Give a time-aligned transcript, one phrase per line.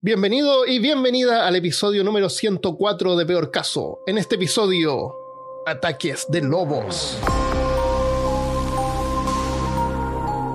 [0.00, 3.98] Bienvenido y bienvenida al episodio número 104 de Peor Caso.
[4.06, 5.12] En este episodio,
[5.66, 7.18] ataques de lobos.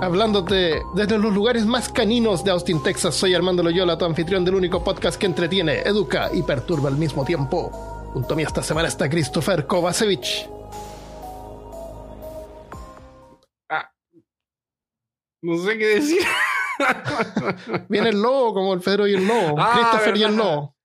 [0.01, 4.55] Hablándote desde los lugares más caninos de Austin, Texas, soy Armando Loyola, tu anfitrión del
[4.55, 7.69] único podcast que entretiene, educa y perturba al mismo tiempo.
[8.13, 10.49] Junto a mí esta semana está Christopher Kovacevic.
[15.41, 16.21] No sé qué decir.
[17.89, 19.55] Viene el lobo, como el Pedro y el lobo.
[19.57, 20.75] Ah, Christopher y el lobo.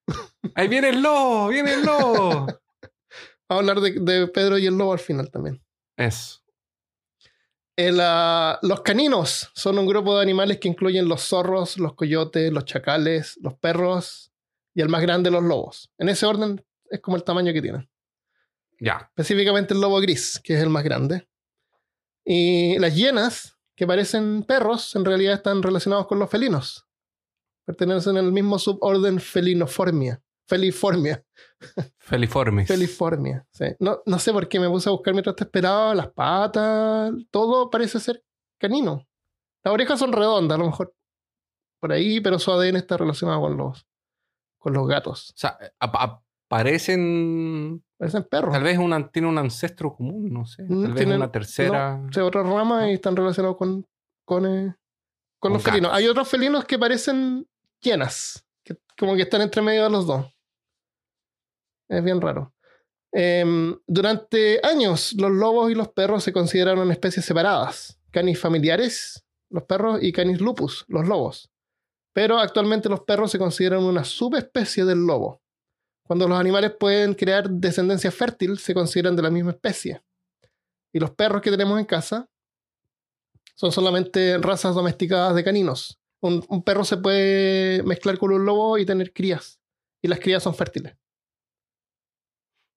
[0.54, 2.46] Ahí viene el lobo, viene el lobo.
[3.48, 5.62] Vamos a hablar de, de Pedro y el lobo al final también.
[5.96, 6.40] Eso.
[7.76, 12.52] El, ah, los caninos son un grupo de animales que incluyen los zorros, los coyotes,
[12.52, 14.32] los chacales, los perros
[14.74, 15.90] y el más grande, los lobos.
[15.98, 17.88] En ese orden es como el tamaño que tienen.
[18.80, 19.10] Ya.
[19.10, 21.28] Específicamente el lobo gris, que es el más grande.
[22.24, 26.84] Y las hienas, que parecen perros, en realidad están relacionados con los felinos.
[27.64, 30.20] Pertenecen al mismo suborden Felinoformia.
[30.48, 31.24] Feliformia.
[31.98, 32.66] Feliformes.
[32.66, 33.46] Feliformia.
[33.52, 33.66] sí.
[33.78, 35.94] No, no sé por qué me puse a buscar mientras te esperaba.
[35.94, 38.24] Las patas, todo parece ser
[38.58, 39.06] canino.
[39.62, 40.92] Las orejas son redondas, a lo mejor
[41.80, 43.86] por ahí, pero su ADN está relacionado con los,
[44.58, 45.30] con los gatos.
[45.30, 46.20] O sea, ap-
[46.50, 47.84] aparecen.
[47.98, 48.52] Parecen perros.
[48.52, 50.62] Tal vez una, tiene un ancestro común, no sé.
[50.62, 51.98] Mm, Tal vez una tercera.
[51.98, 53.84] No, sí, otra rama y están relacionados con,
[54.24, 54.76] con, eh,
[55.40, 55.90] con los felinos.
[55.92, 57.46] Hay otros felinos que parecen
[57.80, 60.26] que como que están entre medio de los dos.
[61.88, 62.54] Es bien raro.
[63.12, 67.98] Em, durante años, los lobos y los perros se consideraron especies separadas.
[68.10, 71.50] Canis familiares, los perros, y Canis lupus, los lobos.
[72.12, 75.40] Pero actualmente los perros se consideran una subespecie del lobo.
[76.08, 80.02] Cuando los animales pueden crear descendencia fértil, se consideran de la misma especie.
[80.92, 82.28] Y los perros que tenemos en casa
[83.54, 86.00] son solamente razas domesticadas de caninos.
[86.20, 89.60] Un, un perro se puede mezclar con un lobo y tener crías.
[90.02, 90.96] Y las crías son fértiles.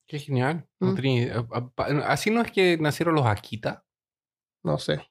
[0.08, 0.68] Qué genial.
[0.80, 0.96] Mm.
[0.96, 3.86] tenía- a- a- pa- Así no es que nacieron los Akita,
[4.64, 5.10] No sé.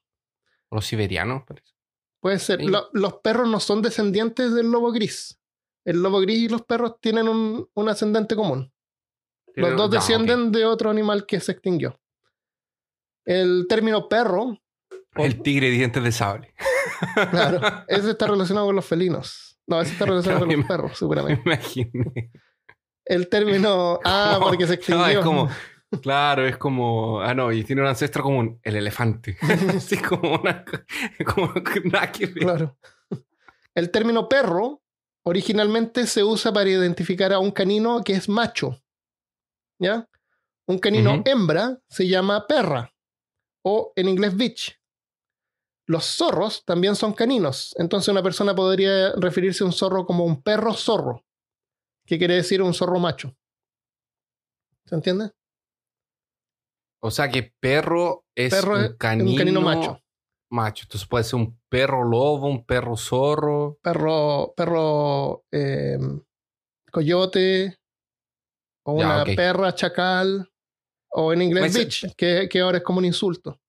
[0.70, 1.72] los siberianos, parece.
[2.20, 2.60] Puede ser.
[2.60, 2.66] Sí.
[2.66, 5.39] Lo- los perros no son descendientes del lobo gris.
[5.84, 8.72] El lobo gris y los perros tienen un, un ascendente común.
[9.54, 12.00] Los dos descienden de otro animal que se extinguió.
[13.24, 14.58] El término perro.
[15.16, 16.54] El tigre de dientes de sable.
[17.30, 19.58] claro, ese está relacionado con los felinos.
[19.66, 21.42] No, ese está relacionado con los perros, Me seguramente.
[21.46, 22.30] imaginé.
[23.04, 23.98] El término.
[24.04, 25.06] Ah, No, porque se no, extinguió.
[25.06, 25.50] es como,
[26.00, 29.36] claro, es como, ah, no, y tiene un ancestro común, el elefante.
[29.76, 30.64] Así como una,
[31.24, 31.52] como.
[32.34, 32.76] Claro.
[33.74, 34.82] El término perro
[35.24, 38.82] originalmente se usa para identificar a un canino que es macho.
[39.78, 40.08] ¿Ya?
[40.66, 42.92] Un canino hembra se llama perra
[43.64, 44.80] o en inglés bitch.
[45.86, 50.40] Los zorros también son caninos, entonces una persona podría referirse a un zorro como un
[50.42, 51.24] perro zorro,
[52.06, 53.36] que quiere decir un zorro macho.
[54.84, 55.32] ¿Se entiende?
[57.02, 60.00] O sea que perro es Perro es un canino, un canino macho.
[60.50, 60.84] Macho.
[60.84, 63.78] Entonces puede ser un perro lobo, un perro zorro.
[63.82, 65.98] Perro, perro eh,
[66.92, 67.76] coyote,
[68.84, 70.50] o Ya, una perra chacal,
[71.10, 73.60] o en inglés bitch, que, que ahora es como un insulto.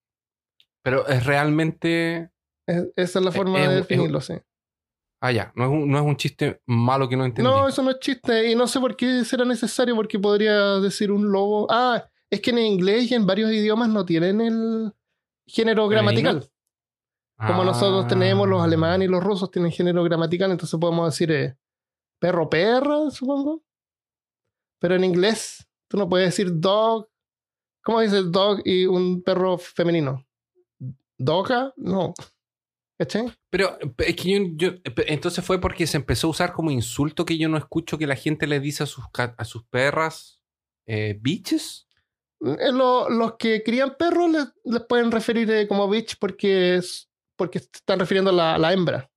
[0.84, 2.32] Pero es realmente.
[2.68, 4.34] Es- esa es la Eh, forma es de definirlo, sí.
[5.24, 5.52] Ah, ya.
[5.56, 7.48] No es un, no es un chiste malo que no entendí.
[7.48, 11.12] No, eso no es chiste, y no sé por qué será necesario, porque podría decir
[11.12, 11.68] un lobo.
[11.70, 14.94] Ah, es que en inglés y en varios idiomas no tienen el
[15.46, 16.50] género gramatical.
[17.48, 18.66] Como nosotros tenemos, los Ah.
[18.66, 21.58] alemanes y los rusos tienen género gramatical, entonces podemos decir eh,
[22.20, 23.64] perro, perra, supongo.
[24.80, 27.08] Pero en inglés, tú no puedes decir dog.
[27.84, 30.26] ¿Cómo dices dog y un perro femenino?
[31.18, 31.74] ¿Doga?
[31.78, 32.14] No.
[33.00, 33.32] ¿Cachai?
[33.50, 37.38] Pero es que yo, yo- entonces fue porque se empezó a usar como insulto que
[37.38, 40.40] yo no escucho que la gente le dice a sus, a sus perras
[40.88, 41.88] eh, bitches.
[42.42, 47.10] Eh, lo- los que crían perros les, les pueden referir eh, como bitch porque, es,
[47.42, 49.10] porque están refiriendo a la, la hembra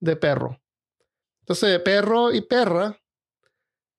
[0.00, 0.60] de perro.
[1.40, 2.96] Entonces, perro y perra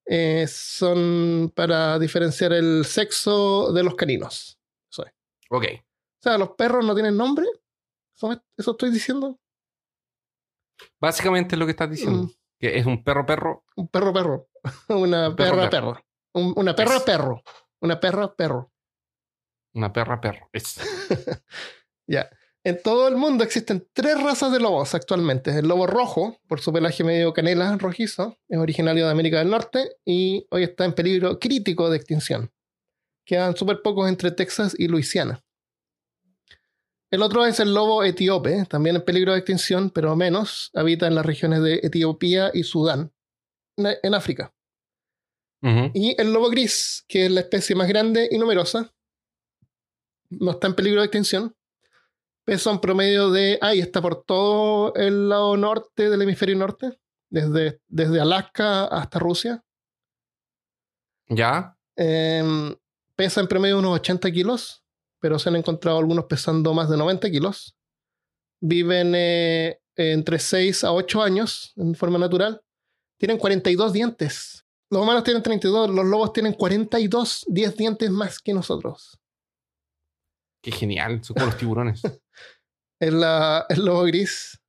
[0.05, 4.57] eh, son para diferenciar el sexo de los caninos.
[4.89, 5.11] Eso es.
[5.49, 5.65] Ok.
[5.73, 7.45] O sea, los perros no tienen nombre.
[8.15, 8.31] ¿Eso,
[8.71, 9.37] estoy diciendo?
[11.01, 12.23] Básicamente es lo que estás diciendo.
[12.23, 13.65] Mm, Que es un perro perro.
[13.75, 14.47] un perro, perro.
[14.87, 15.93] Una Un perro, perra, perro.
[15.93, 16.05] perro.
[16.35, 17.43] Un- una perra, Es- perro.
[17.81, 18.71] Una perra, perro.
[19.73, 20.47] Una perra perro.
[20.53, 20.79] Es-
[22.07, 22.29] Ya.
[22.65, 25.51] En todo el mundo existen tres razas de lobos actualmente.
[25.55, 29.97] El lobo rojo, por su pelaje medio canela rojizo, es originario de América del Norte
[30.03, 32.51] y hoy está en peligro crítico de extinción.
[33.23, 35.43] Quedan súper pocos entre Texas y Luisiana.
[37.11, 40.71] El otro es el lobo etíope, también en peligro de extinción, pero menos.
[40.73, 43.13] Habita en las regiones de Etiopía y Sudán,
[43.77, 44.55] en África.
[45.93, 48.91] Y el lobo gris, que es la especie más grande y numerosa,
[50.31, 51.55] no está en peligro de extinción.
[52.45, 53.57] Pesa un promedio de.
[53.61, 56.97] Ahí está por todo el lado norte del hemisferio norte,
[57.29, 59.65] desde, desde Alaska hasta Rusia.
[61.27, 61.75] ¿Ya?
[61.95, 62.75] Em,
[63.15, 64.83] pesa en promedio unos 80 kilos,
[65.19, 67.75] pero se han encontrado algunos pesando más de 90 kilos.
[68.61, 72.61] Viven eh, entre 6 a 8 años en forma natural.
[73.17, 74.65] Tienen 42 dientes.
[74.91, 79.19] Los humanos tienen 32, los lobos tienen 42, 10 dientes más que nosotros.
[80.65, 82.01] Qué genial, son como los tiburones.
[82.99, 83.23] el,
[83.69, 84.59] el, lobo gris.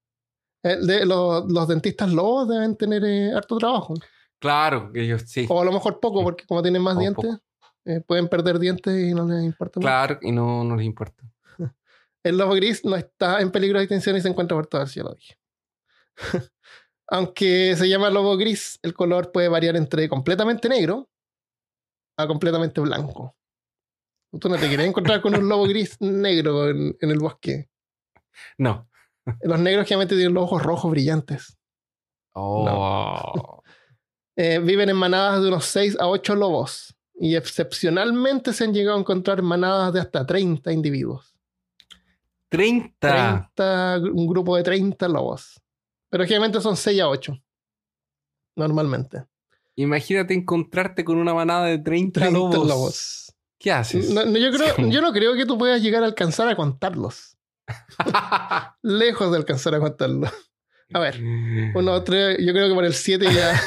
[0.62, 3.94] de, los, dentistas lobos deben tener eh, harto trabajo.
[4.38, 5.46] Claro, ellos sí.
[5.48, 7.38] O a lo mejor poco, porque como tienen más dientes,
[7.86, 9.80] eh, pueden perder dientes y no les importa.
[9.80, 11.24] Claro, y no, no les importa.
[12.22, 15.02] el lobo gris no está en peligro de extinción y se encuentra por todas, ya
[15.02, 15.38] lo dije.
[17.08, 21.08] Aunque se llama lobo gris, el color puede variar entre completamente negro
[22.18, 23.34] a completamente blanco.
[24.40, 27.68] Tú no te quieres encontrar con un lobo gris negro en, el bosque.
[28.58, 28.88] No.
[29.42, 31.58] Los negros generalmente tienen los ojos rojos brillantes.
[32.32, 33.62] Oh.
[34.38, 36.94] Eh, viven en manadas de unos 6 a 8 lobos.
[37.18, 41.34] Y excepcionalmente se han llegado a encontrar manadas de hasta 30 individuos.
[42.50, 43.50] 30.
[43.56, 45.58] 30 un grupo de 30 lobos.
[46.10, 47.34] Pero generalmente son 6 a 8.
[48.56, 49.24] Normalmente.
[49.76, 53.25] Imagínate encontrarte con una manada de 30, lobos.
[53.58, 54.12] ¿Qué haces?
[54.12, 54.22] yo,
[54.52, 57.36] creo, yo no creo que tú puedas llegar a alcanzar a contarlos.
[58.82, 60.30] Lejos de alcanzar a contarlos.
[60.92, 61.20] A ver,
[61.74, 63.60] uno, tres, yo creo que por el 7 ya.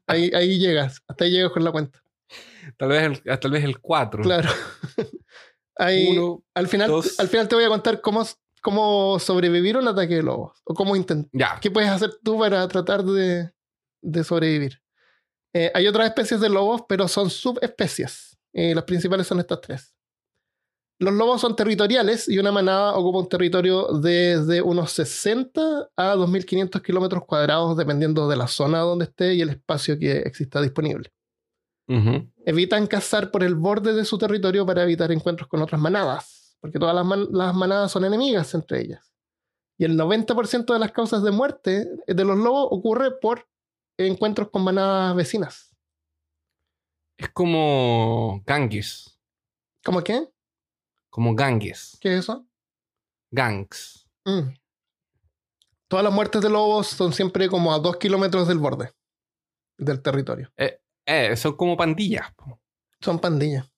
[0.06, 1.02] ahí, ahí llegas.
[1.08, 2.00] Hasta ahí llegas con la cuenta.
[2.76, 4.22] Tal vez el, tal vez el 4.
[4.22, 4.48] Claro.
[5.76, 6.16] Ahí,
[6.54, 8.24] al, final, al final te voy a contar cómo,
[8.60, 10.60] cómo sobrevivir a un ataque de lobos.
[10.64, 11.58] O cómo intentar.
[11.60, 13.50] ¿Qué puedes hacer tú para tratar de,
[14.00, 14.80] de sobrevivir?
[15.52, 18.31] Eh, hay otras especies de lobos, pero son subespecies.
[18.52, 19.94] Eh, las principales son estas tres.
[20.98, 26.80] Los lobos son territoriales y una manada ocupa un territorio desde unos 60 a 2.500
[26.80, 31.12] kilómetros cuadrados, dependiendo de la zona donde esté y el espacio que exista disponible.
[32.46, 36.78] Evitan cazar por el borde de su territorio para evitar encuentros con otras manadas, porque
[36.78, 39.12] todas las, las manadas son enemigas entre ellas.
[39.76, 43.46] Y el 90% de las causas de muerte de los lobos ocurre por
[43.98, 45.71] encuentros con manadas vecinas.
[47.22, 49.16] Es como gangues.
[49.84, 50.28] ¿Cómo qué?
[51.08, 51.96] Como gangues.
[52.00, 52.44] ¿Qué es eso?
[53.30, 54.08] Gangs.
[54.24, 54.54] Mm.
[55.86, 58.90] Todas las muertes de lobos son siempre como a dos kilómetros del borde
[59.78, 60.50] del territorio.
[60.56, 62.26] Eh, eh, son como pandillas.
[63.00, 63.70] Son pandillas.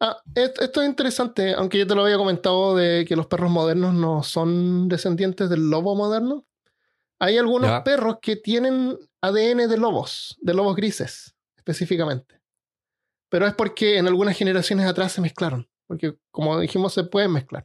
[0.00, 3.92] Ah, esto es interesante, aunque yo te lo había comentado de que los perros modernos
[3.92, 6.46] no son descendientes del lobo moderno.
[7.18, 12.39] Hay algunos perros que tienen ADN de lobos, de lobos grises específicamente
[13.30, 17.64] pero es porque en algunas generaciones atrás se mezclaron, porque como dijimos se pueden mezclar.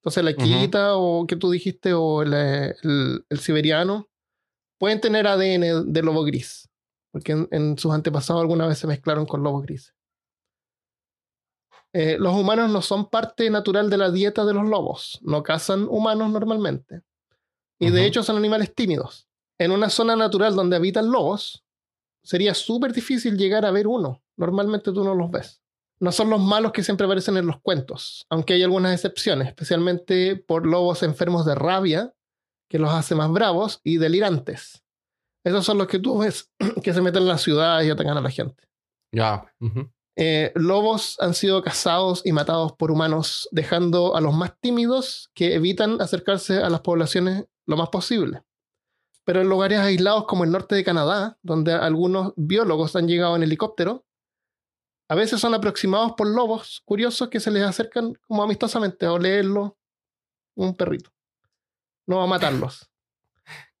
[0.00, 4.08] Entonces la quita o que tú dijiste o el, siberiano
[4.78, 6.68] pueden tener ADN de lobo gris,
[7.10, 9.94] porque en, sus antepasados alguna vez se mezclaron con lobos grises.
[11.94, 15.86] Eh, los humanos no son parte natural de la dieta de los lobos, no cazan
[15.88, 17.02] humanos normalmente.
[17.78, 19.28] Y de hecho son animales tímidos.
[19.58, 21.61] En una zona natural donde habitan lobos,
[22.22, 24.22] sería súper difícil llegar a ver uno.
[24.36, 25.62] Normalmente tú no los ves.
[26.00, 30.34] No son los malos que siempre aparecen en los cuentos, aunque hay algunas excepciones, especialmente
[30.34, 32.12] por lobos enfermos de rabia,
[32.68, 34.82] que los hace más bravos y delirantes.
[35.44, 36.50] Esos son los que tú ves
[36.82, 38.64] que se meten en la ciudad y atacan a la gente.
[39.12, 39.44] Ya.
[40.16, 45.54] Eh, lobos han sido cazados y matados por humanos, dejando a los más tímidos que
[45.54, 48.42] evitan acercarse a las poblaciones lo más posible
[49.24, 53.42] pero en lugares aislados como el norte de Canadá, donde algunos biólogos han llegado en
[53.42, 54.04] helicóptero,
[55.08, 59.76] a veces son aproximados por lobos curiosos que se les acercan como amistosamente a olerlo
[60.56, 61.12] un perrito.
[62.06, 62.88] No a matarlos.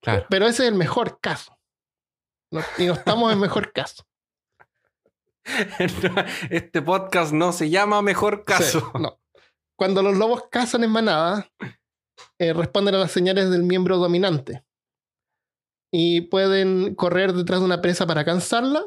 [0.02, 0.26] Claro.
[0.28, 1.56] Pero ese es el mejor caso.
[2.76, 4.04] y no estamos en mejor caso.
[6.50, 8.90] Este podcast no se llama Mejor Caso.
[8.98, 9.20] no.
[9.76, 11.48] Cuando los lobos cazan en manada,
[12.36, 14.64] eh, responden a las señales del miembro dominante
[15.94, 18.80] y pueden correr detrás de una presa para cansarla.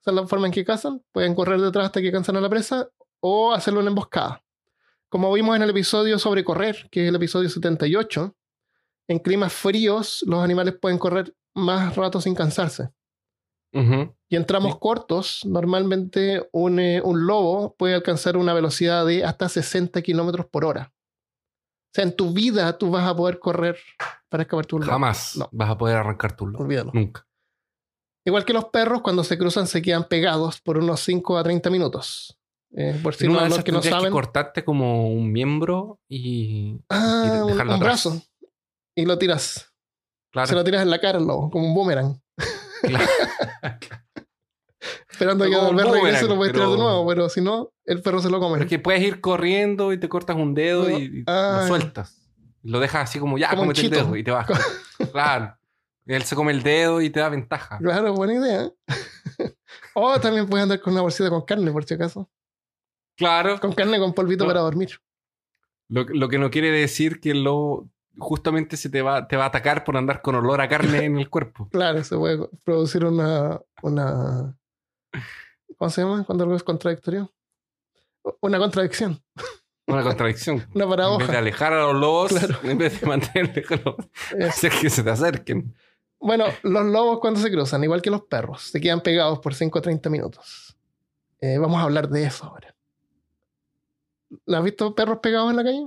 [0.00, 1.02] Esa es la forma en que cazan.
[1.12, 2.88] Pueden correr detrás hasta que cansan a la presa
[3.20, 4.42] o hacerlo en emboscada.
[5.08, 8.36] Como vimos en el episodio sobre correr, que es el episodio 78,
[9.08, 12.90] en climas fríos los animales pueden correr más rato sin cansarse.
[14.28, 19.48] Y en tramos cortos, normalmente un, eh, un, lobo puede alcanzar una velocidad de hasta
[19.48, 20.93] 60 kilómetros por hora.
[21.94, 23.78] Sea, en tu vida tú vas a poder correr
[24.28, 24.92] para escaparte un lobo.
[24.92, 25.48] Jamás No.
[25.52, 26.44] vas a poder arrancar tu.
[26.46, 26.90] Olvídalo.
[26.94, 27.26] Nunca.
[28.26, 31.68] Igual que los perros, cuando se cruzan se quedan pegados por unos 5 a 30
[31.70, 32.38] minutos.
[32.76, 34.10] Eh, por si no, los que no saben.
[34.10, 38.20] cortarte como un miembro y, ah, y dejarlo un brazo.
[38.96, 39.70] Y lo tiras.
[40.32, 42.20] Claro, Se lo tiras en la cara lobo, como un boomerang.
[42.82, 43.06] claro.
[45.10, 48.02] Esperando que perro regrese boomerang, lo puedes tirar de pero- nuevo, pero si no, el
[48.02, 48.54] perro se lo come.
[48.54, 51.58] Pero es que puedes ir corriendo y te cortas un dedo y, y Ah.
[51.62, 52.20] lo sueltas.
[52.62, 54.46] Lo dejas así como ya, Como un cómete el dedo y te vas.
[55.12, 55.56] claro.
[56.06, 57.78] Él se come el dedo y te da ventaja.
[57.78, 58.70] Claro, buena idea.
[59.94, 62.28] o también puedes andar con una bolsita con carne, por si acaso.
[63.16, 63.58] Claro.
[63.60, 64.48] Con carne con polvito No.
[64.48, 64.90] para dormir.
[65.88, 67.88] Lo, lo que no quiere decir que el lobo
[68.18, 71.18] justamente se te va, te va a atacar por andar con olor a carne en
[71.18, 71.68] el cuerpo.
[71.72, 73.60] Claro, se puede producir una.
[73.82, 74.56] una
[75.78, 76.24] ¿Cómo se llama?
[76.24, 77.32] Cuando algo es contradictorio.
[78.40, 79.22] Una contradicción.
[79.86, 80.56] Una contradicción.
[80.74, 81.38] Una En vez de paradoja.
[81.38, 82.58] alejar a los lobos, Claro.
[82.62, 83.64] en vez de mantener
[84.48, 85.74] hacer que se te acerquen.
[86.18, 89.78] Bueno, los lobos cuando se cruzan, igual que los perros, se quedan pegados por 5
[89.78, 90.74] o 30 minutos.
[91.40, 92.74] Eh, vamos a hablar de eso ahora.
[94.46, 95.86] ¿Lo has visto perros pegados en la calle?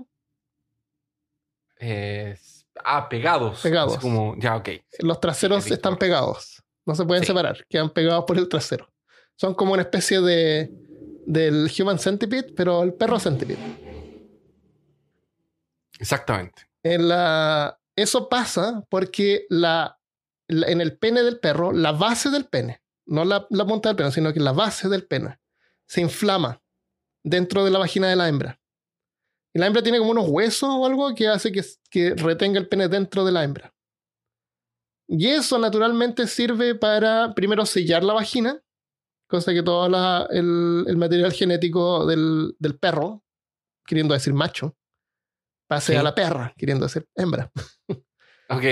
[1.80, 2.38] Eh,
[2.84, 3.62] ah, pegados.
[3.62, 3.94] Pegados.
[3.94, 4.70] Así como, ya, ok.
[5.00, 6.64] Los traseros Sí, están pegados.
[6.86, 7.28] No se pueden Sí.
[7.28, 7.66] separar.
[7.68, 8.88] Quedan pegados por el trasero.
[9.38, 10.72] Son como una especie de
[11.26, 13.60] del human centipede, pero el perro centipede.
[16.00, 16.64] Exactamente.
[16.84, 20.00] En la- eso pasa porque la,
[20.48, 23.96] la- en el pene del perro, la base del pene, no la, la punta del
[23.98, 25.40] pene, sino que la base del pene,
[25.88, 26.62] se inflama
[27.24, 28.60] dentro de la vagina de la hembra.
[29.54, 32.68] Y la hembra tiene como unos huesos o algo que hace que, que retenga el
[32.68, 33.74] pene dentro de la hembra.
[35.10, 38.62] Y eso naturalmente sirve para primero sellar la vagina,
[39.28, 43.24] cosa que todo la- el, el material genético del, del perro,
[43.86, 44.76] queriendo decir macho,
[45.68, 45.98] pase Sí.
[45.98, 47.52] a la perra, queriendo decir hembra.
[48.50, 48.64] Ok.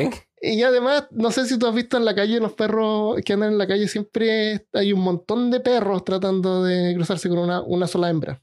[0.41, 3.51] Y además, no sé si tú has visto en la calle los perros que andan
[3.51, 7.85] en la calle, siempre hay un montón de perros tratando de cruzarse con una, una
[7.85, 8.41] sola hembra.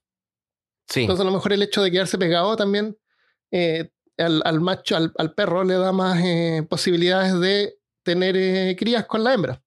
[0.90, 1.00] Sí.
[1.02, 2.99] Entonces, a lo mejor el hecho de quedarse pegado también
[3.50, 3.88] eh,
[4.19, 9.07] al, al macho, al, al perro, le da más eh, posibilidades de tener eh, crías
[9.07, 9.62] con la hembra.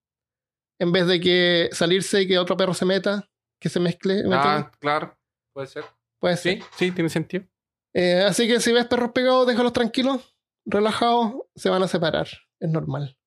[0.79, 3.29] En vez de que salirse y que otro perro se meta,
[3.59, 4.15] que se mezcle.
[4.15, 4.65] ¿me entiendes?
[4.65, 5.17] ah, claro.
[5.53, 5.85] Puede ser.
[6.19, 6.59] Puede ser.
[6.59, 7.45] Sí, sí, tiene sentido.
[7.93, 12.27] Eh, así que si ves perros pegados, déjalos tranquilos, relajados, se van a separar.
[12.59, 13.17] Es normal.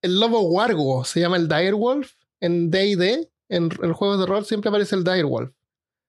[0.00, 2.12] El lobo wargo se llama el direwolf.
[2.40, 5.52] En D&D, en, en juegos de rol, siempre aparece el direwolf.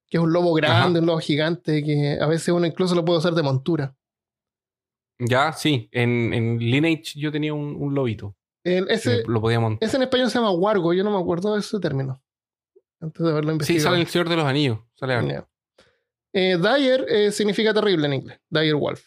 [0.07, 0.99] Que es un lobo grande, Ajá.
[0.99, 3.95] un lobo gigante, que a veces uno incluso lo puede usar de montura.
[5.19, 5.89] Ya, sí.
[5.91, 8.35] En, en Lineage yo tenía un, un lobito.
[8.63, 9.85] El- ese, lo podía montar.
[9.87, 12.21] ese en español se llama wargo, yo no me acuerdo de ese término.
[13.01, 13.83] Antes de haberlo Sí, investigado.
[13.89, 14.79] sale el Señor de los Anillos.
[14.95, 15.47] Sale algo.
[16.33, 18.39] Eh, dire eh, significa terrible en inglés.
[18.49, 19.03] Dire wolf.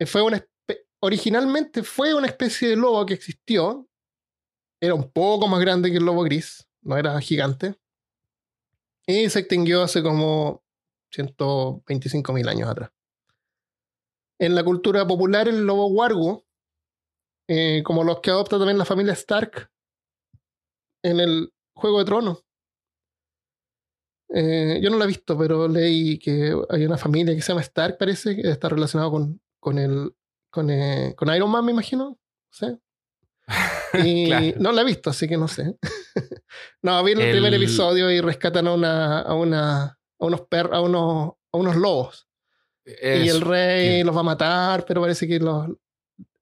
[0.00, 0.44] Eh, fue una
[1.00, 3.88] originalmente fue una especie de lobo que existió.
[4.80, 6.68] Era un poco más grande que el lobo gris.
[6.82, 7.76] No era gigante.
[9.06, 10.62] Y se extinguió hace como
[11.12, 12.90] 125 mil años atrás.
[14.40, 16.44] En la cultura popular, el lobo wargo,
[17.48, 19.70] eh, como los que adopta también la familia Stark
[21.02, 22.44] en el Juego de Tronos,
[24.30, 27.62] eh, yo no la he visto, pero leí que hay una familia que se llama
[27.62, 30.14] Stark, parece, que está relacionado con, con el
[30.50, 32.18] con, eh, con Iron Man, me imagino.
[32.50, 32.66] Sí.
[34.04, 34.46] Y Claro.
[34.58, 35.74] no la he visto, así que no sé.
[36.82, 40.68] no, vi el, El- primer episodio y rescatan a una, a una, a unos per,
[40.74, 42.28] a unos, a unos lobos.
[42.84, 44.04] Y el rey sí.
[44.04, 45.66] los va a matar, pero parece que los.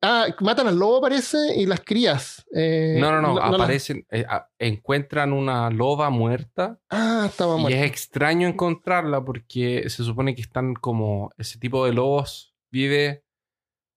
[0.03, 2.45] Ah, matan al lobo, parece, y las crías.
[2.55, 3.38] eh, No, no, no.
[3.43, 4.25] aparecen, eh,
[4.59, 7.79] encuentran una loba muerta Ah, estaba y muerta.
[7.81, 13.25] es extraño encontrarla porque se supone que están como ese tipo de lobos vive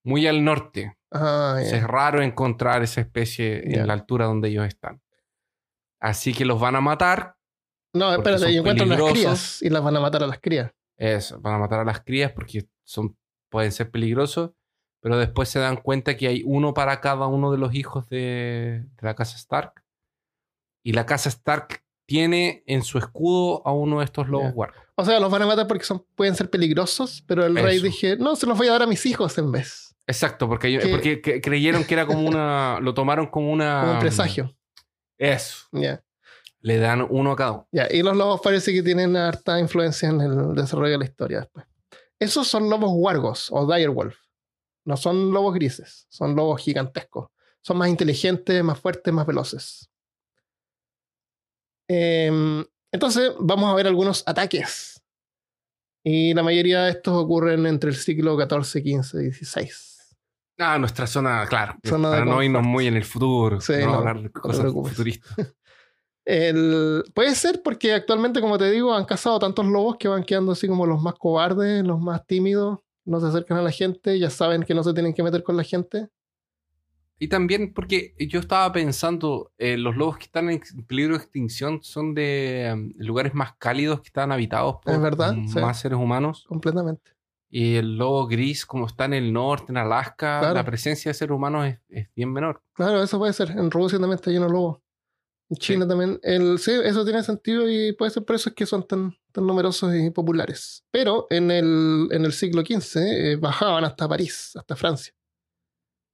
[0.05, 0.97] muy al norte.
[1.11, 5.01] Ah, es raro encontrar esa especie en la altura donde ellos están.
[5.99, 7.35] Así que los van a matar.
[7.93, 10.71] No, espérate, y encuentran las crías y las van a matar a las crías.
[10.97, 13.17] Eso, van a matar a las crías porque son,
[13.49, 14.51] pueden ser peligrosos.
[15.01, 18.83] Pero después se dan cuenta que hay uno para cada uno de los hijos de,
[18.85, 19.83] de la casa Stark.
[20.83, 24.83] Y la casa Stark tiene en su escudo a uno de estos lobos guardias.
[24.95, 28.17] O sea, los van a matar porque son, pueden ser peligrosos, pero el rey dije,
[28.17, 29.95] no, se los voy a dar a mis hijos en vez.
[30.07, 32.79] Exacto, porque, porque cre- creyeron que era como una.
[32.81, 33.81] Lo tomaron como una.
[33.81, 34.53] Como un presagio.
[35.17, 35.67] Eso.
[35.71, 36.03] Ya.
[36.61, 37.67] Le dan uno a cada uno.
[37.71, 41.39] Ya, y los lobos parece que tienen harta influencia en el desarrollo de la historia
[41.41, 41.65] después.
[42.17, 44.17] Esos son lobos wargos o direwolf.
[44.89, 47.29] No son lobos grises, son lobos gigantescos.
[47.61, 49.87] Son más inteligentes, más fuertes, más veloces.
[51.87, 54.99] Em, entonces, vamos a ver algunos ataques.
[56.03, 59.69] Y la mayoría de estos ocurren entre el siglo XIV, XV, XVI.
[60.57, 61.75] Ah, nuestra zona, claro.
[61.85, 63.61] Zona para no irnos muy en el futuro.
[63.61, 65.37] Sí, no, no, hablar de cosas futuristas.
[66.25, 70.51] El, puede ser porque actualmente, como te digo, han cazado tantos lobos que van quedando
[70.51, 74.29] así como los más cobardes, los más tímidos, no se acercan a la gente, ya
[74.29, 76.07] saben que no se tienen que meter con la gente.
[77.21, 81.79] Y también porque yo estaba pensando, eh, los lobos que están en peligro de extinción
[81.83, 85.59] son de um, lugares más cálidos que están habitados por Es verdad, sí.
[85.59, 86.45] más seres humanos.
[86.47, 87.11] Completamente.
[87.49, 90.53] Y el lobo gris, como está en el norte, en Alaska, Claro.
[90.53, 92.61] la presencia de seres humanos es, es bien menor.
[92.73, 93.51] Claro, eso puede ser.
[93.51, 94.77] En Rusia también está lleno de lobos.
[95.57, 96.19] China también.
[96.21, 99.47] El, sí, eso tiene sentido y puede ser por eso es que son tan, tan
[99.47, 100.83] numerosos y populares.
[100.91, 105.13] Pero en el, en el siglo XV eh, bajaban hasta París, hasta Francia.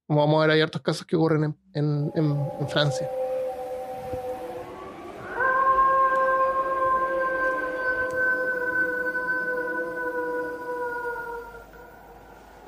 [0.06, 3.08] Como vamos a ver, hay hartos casos que ocurren en, en- Francia.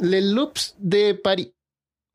[0.00, 1.52] Les Loups de París.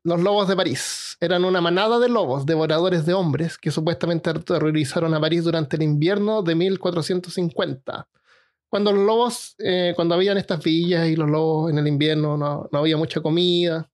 [0.04, 5.14] Los lobos de París eran una manada de lobos devoradores de hombres que supuestamente aterrorizaron
[5.14, 8.06] a París durante el invierno de 1450.
[8.68, 12.68] Cuando los lobos, eh, cuando habían estas villas y los lobos en el invierno no,
[12.70, 13.88] no había mucha comida.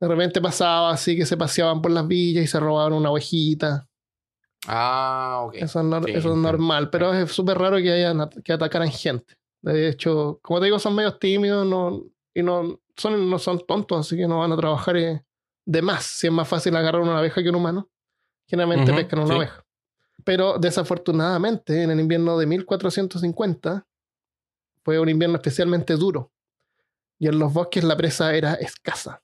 [0.00, 3.88] De repente pasaba así que se paseaban por las villas y se robaban una ovejita.
[4.66, 5.54] Ah, ok.
[5.54, 6.42] Eso es, nor- Sí, eso es entiendo.
[6.52, 9.36] normal, pero es súper raro que, hayan, que atacaran gente.
[9.62, 12.02] De hecho, como te digo, son medios tímidos no,
[12.34, 15.24] y no son, no son tontos, así que no van a trabajar eh,
[15.66, 16.04] de más.
[16.04, 17.90] Si es más fácil agarrar una abeja que un humano,
[18.48, 19.34] generalmente Ujú, pescan una sí.
[19.34, 19.64] abeja.
[20.24, 23.86] Pero desafortunadamente, en el invierno de 1450,
[24.84, 26.32] fue un invierno especialmente duro.
[27.18, 29.22] Y en los bosques la presa era escasa.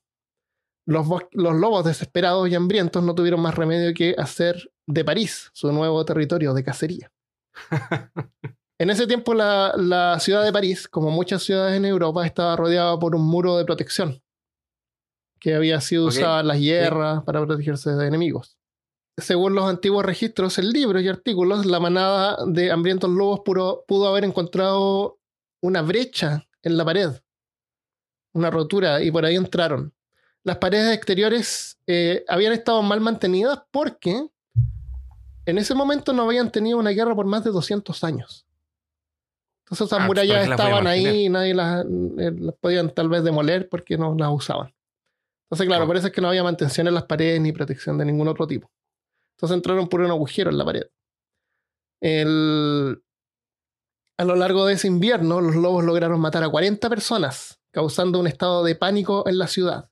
[0.85, 5.71] Los, los lobos desesperados y hambrientos no tuvieron más remedio que hacer de París su
[5.71, 7.11] nuevo territorio de cacería.
[8.81, 12.97] en ese tiempo la, la ciudad de París, como muchas ciudades en Europa, estaba rodeada
[12.99, 14.21] por un muro de protección
[15.39, 18.57] que había sido Ok, usado en las guerras para protegerse de enemigos.
[19.17, 24.07] Según los antiguos registros en libros y artículos, la manada de hambrientos lobos puro- pudo
[24.07, 25.19] haber encontrado
[25.61, 27.09] una brecha en la pared,
[28.33, 29.93] una rotura, y por ahí entraron.
[30.43, 34.27] Las paredes exteriores eh, habían estado mal mantenidas porque
[35.45, 38.45] en ese momento no habían tenido una guerra por más de 200 años.
[39.71, 42.55] Entonces esas Ah, murallas pues, las voy a estaban ahí y nadie las, eh, las
[42.59, 44.73] podían tal vez demoler porque no las usaban.
[45.45, 45.87] Entonces, claro, Claro.
[45.87, 48.45] por eso es que no había mantención en las paredes ni protección de ningún otro
[48.47, 48.69] tipo.
[49.37, 50.83] Entonces entraron por un agujero en la pared.
[52.01, 53.01] El-
[54.17, 58.27] A lo largo de ese invierno, los lobos lograron matar a 40 personas, causando un
[58.27, 59.89] estado de pánico en la ciudad.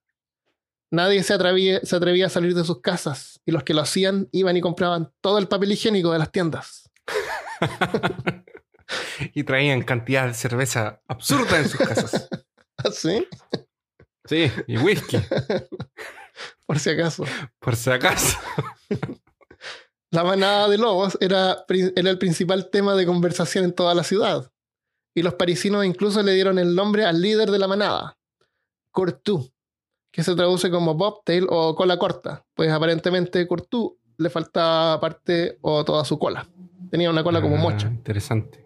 [0.91, 4.27] Nadie se atrevía, se atrevía a salir de sus casas y los que lo hacían
[4.31, 6.89] iban y compraban todo el papel higiénico de las tiendas.
[9.33, 12.29] y traían cantidad de cerveza absurda en sus casas.
[12.77, 13.27] ¿Así?
[14.25, 15.17] Sí, y whisky,
[16.65, 17.25] Por si acaso.
[17.59, 18.37] por si acaso.
[20.11, 24.51] La manada de lobos era, era el principal tema de conversación en toda la ciudad.
[25.15, 28.17] Y los parisinos incluso le dieron el nombre al líder de la manada,
[28.91, 29.51] Courtou,
[30.11, 35.83] que se traduce como bobtail o cola corta, pues aparentemente Courtou le faltaba parte o
[35.83, 36.47] toda su cola.
[36.91, 37.87] Tenía una cola como Ah, mocha.
[37.87, 38.63] Interesante.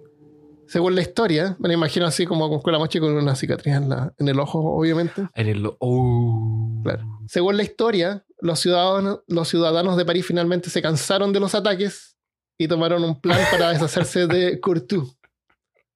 [0.74, 3.76] Según la historia, me lo imagino así como con cola mocha y con una cicatriz
[3.76, 5.28] en, la- en el ojo, obviamente.
[5.36, 5.70] En el...
[5.78, 6.82] Oh.
[6.84, 7.06] Claro.
[7.28, 12.18] Según la historia, los ciudadanos, los ciudadanos de París finalmente se cansaron de los ataques
[12.58, 15.08] y tomaron un plan para deshacerse de Courtou,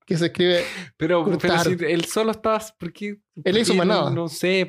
[0.05, 0.63] que se escribe
[0.95, 2.61] Pero, pero si él solo estaba...
[2.79, 4.11] ¿por qué- Él hizo qué manada.
[4.11, 4.67] No, no sé.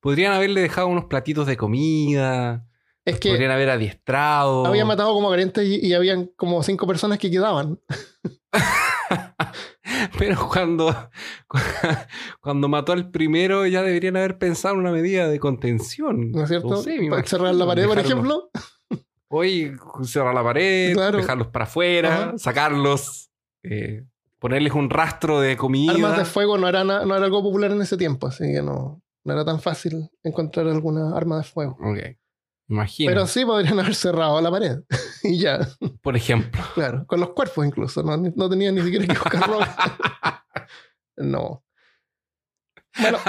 [0.00, 2.66] Podrían haberle dejado unos platitos de comida.
[3.04, 4.66] es que Podrían haber adiestrado.
[4.66, 7.78] había matado como 40 y, y habían como 5 personas que quedaban.
[10.18, 11.10] Pero cuando,
[12.40, 16.32] cuando mató al primero, ya deberían haber pensado en una medida de contención.
[16.32, 16.76] ¿No es cierto?
[16.76, 18.50] sé, me Para cerrar la pared, por ejemplo.
[19.28, 21.18] Oye, cerrar la pared, Claro.
[21.18, 22.38] dejarlos para afuera, Ajá.
[22.38, 23.30] sacarlos,
[23.62, 24.04] eh,
[24.38, 25.92] ponerles un rastro de comida.
[25.92, 29.02] Armas de fuego no era, no era algo popular en ese tiempo, así que no,
[29.24, 31.76] no era tan fácil encontrar alguna arma de fuego.
[31.80, 31.98] Ok.
[32.68, 33.10] Imagino.
[33.10, 34.78] Pero sí podrían haber cerrado la pared.
[35.24, 35.68] y ya,
[36.04, 36.62] Por ejemplo.
[36.74, 37.06] claro.
[37.06, 38.02] Con los cuerpos incluso.
[38.02, 40.44] No, no tenían ni siquiera que buscar ropa.
[41.16, 41.64] no.
[42.96, 43.18] Bueno,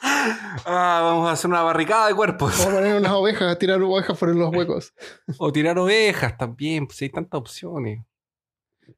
[0.00, 2.56] Ah, vamos a hacer una barricada de cuerpos.
[2.58, 4.94] vamos a poner unas ovejas, tirar ovejas por los huecos.
[5.38, 8.04] O tirar ovejas también, pues hay tantas opciones.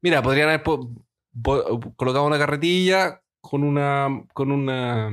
[0.01, 0.61] Mira, podrían haber
[1.95, 5.09] colocado una carretilla con una, con una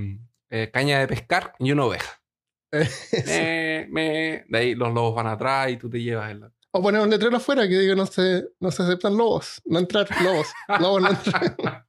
[0.51, 2.18] eh, caña de pescar y una oveja.
[2.83, 3.23] Sí.
[3.27, 4.45] Me, me.
[4.49, 6.45] De ahí los lobos van atrás y tú te llevas el.
[6.71, 9.63] O poner un letrero afuera que diga no se, no se aceptan lobos.
[9.65, 10.49] No entrar, lobos.
[10.79, 11.87] Lobos no entrar.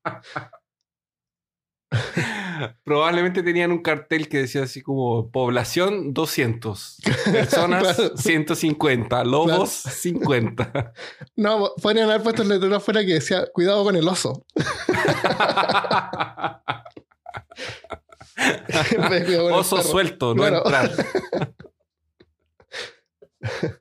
[2.83, 6.97] Probablemente tenían un cartel que decía así como población 200,
[7.31, 8.17] personas Claro.
[8.17, 10.93] 150, lobos 50.
[11.35, 14.45] No, podrían haber puesto el letrero afuera que decía cuidado con el oso.
[19.53, 20.57] Oso suelto, no Claro.
[20.65, 20.91] entrar.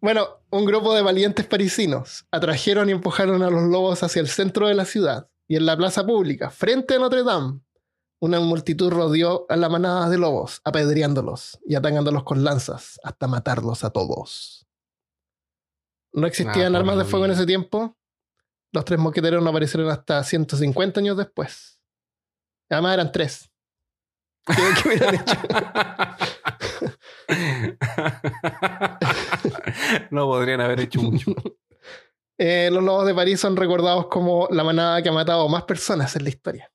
[0.00, 4.66] Bueno, un grupo de valientes parisinos atrajeron y empujaron a los lobos hacia el centro
[4.66, 7.60] de la ciudad y en la plaza pública, frente a Notre Dame,
[8.20, 13.84] una multitud rodeó a la manada de lobos, apedreándolos y atacándolos con lanzas hasta matarlos
[13.84, 14.66] a todos.
[16.12, 17.96] No existían Ah, armas de fuego en ese tiempo.
[18.72, 21.78] Los tres mosqueteros no aparecieron hasta 150 años después.
[22.68, 23.51] Además eran tres.
[24.46, 25.34] ¿Qué, qué hubieran hecho?
[30.10, 31.34] no podrían haber hecho mucho.
[32.38, 36.14] Eh, los lobos de París son recordados como la manada que ha matado más personas
[36.16, 36.72] en la historia.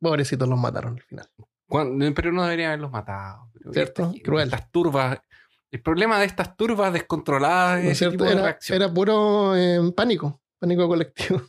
[0.00, 1.28] Pobrecitos los mataron al final.
[1.68, 3.50] Cuando- pero no deberían haberlos matado.
[3.72, 4.04] ¿Cierto?
[4.04, 4.44] estas- Cruel.
[4.44, 5.18] Estas turbas.
[5.70, 8.24] El problema de estas turbas descontroladas ¿No es cierto?
[8.24, 11.42] de Era, era puro eh, pánico, pánico colectivo.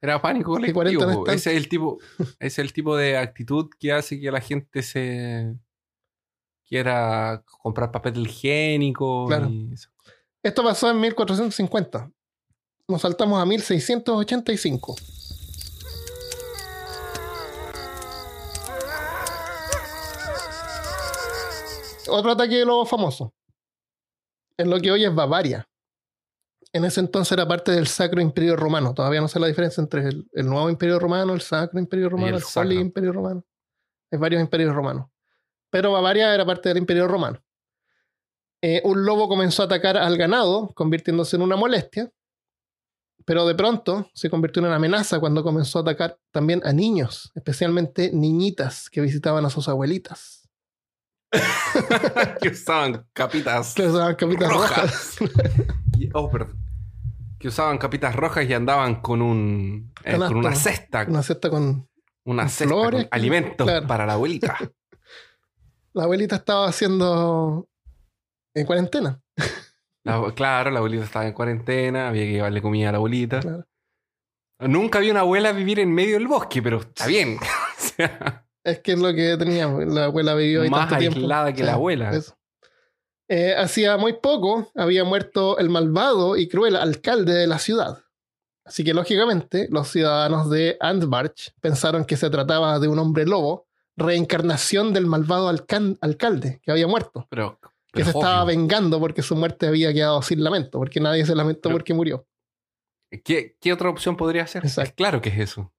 [0.00, 0.80] Era pánico colectivo.
[0.80, 1.24] 40 no es po.
[1.24, 1.36] tanto.
[1.38, 4.82] ese es el tipo, ese es el tipo de actitud que hace que la gente
[4.82, 5.54] se
[6.66, 9.26] quiera comprar papel higiénico.
[9.26, 9.48] Claro.
[9.50, 9.90] y eso.
[10.42, 12.10] Esto pasó en 1450.
[12.88, 14.96] Nos saltamos a 1685.
[22.08, 23.32] Otro ataque de lobo famoso.
[24.56, 25.69] En lo que hoy es Bavaria.
[26.72, 28.94] En ese entonces era parte del Sacro Imperio Romano.
[28.94, 32.36] Todavía no sé la diferencia entre el, el nuevo Imperio Romano, el Sacro Imperio Romano,
[32.36, 32.72] el Sacro.
[32.72, 33.44] Imperio Romano.
[34.10, 35.06] Hay varios imperios romanos.
[35.70, 37.40] Pero Bavaria era parte del Imperio Romano.
[38.62, 42.10] Eh, un lobo comenzó a atacar al ganado, convirtiéndose en una molestia,
[43.24, 47.30] pero de pronto se convirtió en una amenaza cuando comenzó a atacar también a niños,
[47.34, 50.48] especialmente niñitas que visitaban a sus abuelitas.
[52.42, 55.16] que usaban capitas Que usaban capitas rojas.
[55.20, 55.70] rojas.
[56.12, 56.59] Oh, perdón.
[57.40, 60.26] Que usaban capitas rojas y andaban con un eh, Canasto.
[60.34, 61.88] con una cesta, Una cesta con.
[62.24, 63.86] una con cesta flores, con alimentos claro.
[63.88, 64.56] para la abuelita.
[65.92, 67.66] La abuelita estaba haciendo
[68.54, 69.20] en cuarentena.
[70.04, 73.40] La- claro, la abuelita estaba en cuarentena, había que llevarle comida a la abuelita.
[73.40, 73.66] Claro.
[74.60, 77.38] Nunca vi una abuela vivir en medio del bosque, pero está bien.
[77.76, 79.84] o sea, Es que es lo que teníamos.
[79.86, 81.18] La abuela vivió ahí Más tanto tiempo.
[81.18, 82.10] aislada que la abuela.
[82.10, 82.36] eso.
[83.32, 88.02] Eh, hacía muy poco había muerto el malvado y cruel alcalde de la ciudad.
[88.64, 93.68] Así que, lógicamente, los ciudadanos de Antbarch pensaron que se trataba de un hombre lobo,
[93.96, 97.60] reencarnación del malvado alcalde que había muerto, pero,
[97.92, 101.68] que se estaba vengando porque su muerte había quedado sin lamento, porque nadie se lamentó
[101.68, 102.26] Pero- porque murió.
[103.24, 104.64] ¿Qué, qué otra opción podría ser?
[104.64, 104.94] Exacto.
[104.96, 105.72] Claro que es eso.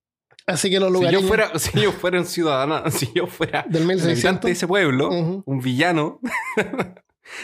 [0.46, 3.66] Así que los Si yo, lugareños fuera, si yo fuera un ciudadano, si yo fuera
[3.68, 6.20] del un habitante 1600 de ese pueblo, un villano,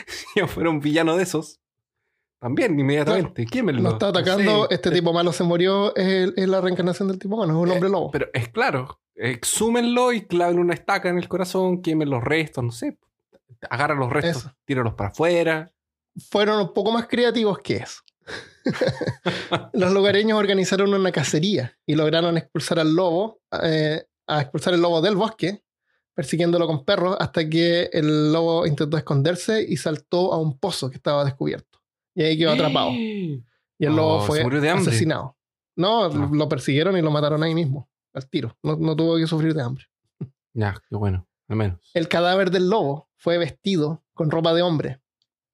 [0.08, 1.60] si yo fuera un villano de esos,
[2.40, 3.46] también inmediatamente.
[3.46, 4.76] ¿Quién me lo está atacando, no sé.
[4.76, 8.12] este tipo malo se murió, es, la reencarnación del tipo bueno, es un hombre lobo.
[8.12, 12.72] Pero es claro, exúmenlo y claven una estaca en el corazón, quemen los restos, no
[12.72, 12.98] sé.
[13.70, 14.56] Agarra los restos, Eso.
[14.66, 15.72] tíralos para afuera.
[16.30, 18.02] fueron un poco más creativos que eso.
[19.74, 25.02] Los lugareños organizaron una cacería y lograron expulsar al lobo, eh, a expulsar el lobo
[25.02, 25.64] del bosque,
[26.18, 30.96] persiguiéndolo con perros hasta que el lobo intentó esconderse y saltó a un pozo que
[30.96, 31.80] estaba descubierto.
[32.16, 32.90] Y ahí quedó atrapado.
[32.90, 33.44] Y
[33.80, 35.38] el lobo Oh, fue asesinado.
[35.76, 36.30] No, Ah.
[36.34, 38.58] lo persiguieron y lo mataron ahí mismo, al tiro.
[38.64, 39.86] No, no tuvo que sufrir de hambre.
[40.56, 41.92] Ya, qué bueno, al menos.
[41.94, 45.00] El cadáver del lobo fue vestido con ropa de hombre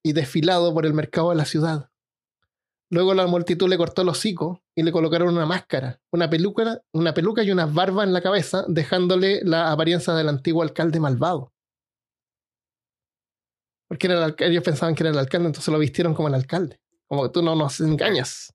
[0.02, 1.90] y desfilado por el mercado de la ciudad.
[2.94, 7.12] Luego la multitud le cortó el hocico y le colocaron una máscara, una peluca, una
[7.12, 11.52] peluca y una barba en la cabeza, dejándole la apariencia del antiguo alcalde malvado.
[13.88, 16.78] Porque era el ellos pensaban que era el alcalde, entonces lo vistieron como el alcalde.
[17.08, 18.54] Como que tú no nos engañas.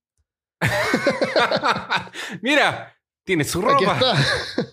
[2.42, 4.00] Mira, tiene su Aquí ropa.
[4.00, 4.72] está.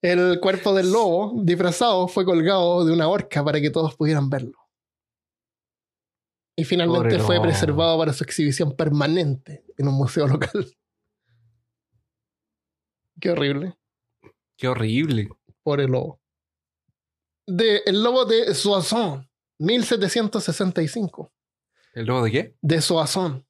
[0.00, 4.65] El cuerpo del lobo disfrazado fue colgado de una horca para que todos pudieran verlo.
[6.56, 10.66] Y finalmente Pobre fue preservado para su exhibición permanente en un museo local.
[13.20, 13.76] Qué horrible.
[14.56, 15.28] Qué horrible.
[15.62, 16.20] Pobre lobo.
[17.46, 19.26] De El lobo de Soissons,
[19.58, 21.32] 1765.
[21.92, 22.56] ¿El lobo de qué?
[22.60, 23.44] De Soissons.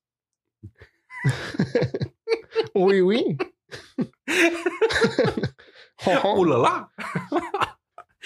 [2.74, 3.38] uy, uy.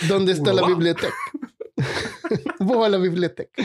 [0.09, 1.15] ¿Dónde está la biblioteca?
[2.61, 3.63] Voy a la biblioteca.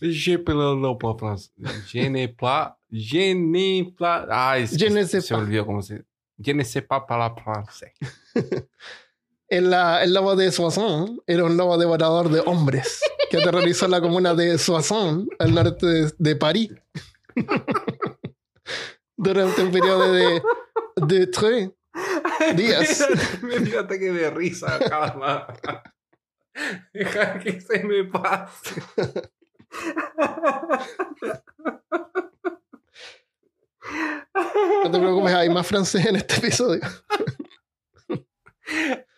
[0.00, 1.50] Je peux le pas français.
[1.86, 2.78] Je n'ai pas.
[2.90, 4.26] Je n'ai pas.
[4.30, 5.40] Ay, Je ne sais se pas.
[5.40, 6.04] olvidó cómo se.
[6.38, 7.92] Je ne sais pas para français.
[9.48, 13.00] El, el lobo de Soissons era un lobo devorador de hombres
[13.30, 16.70] que aterrorizó la comuna de Soissons, al norte de, de París,
[19.16, 20.42] durante un periodo de,
[20.96, 21.70] de tres
[22.56, 23.06] días.
[23.42, 25.46] me dio ataque de risa, calma.
[26.92, 28.82] Deja que se me pase.
[34.84, 36.80] No te preocupes, hay más francés en este episodio.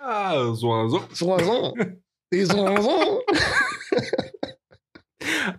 [0.00, 1.18] Ah, Soissons.
[1.18, 1.74] Soissons.
[2.30, 3.20] Y Soissons.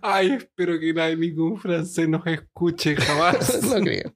[0.02, 3.62] Ay, espero que nadie, ningún francés nos escuche jamás.
[3.68, 4.12] No creo.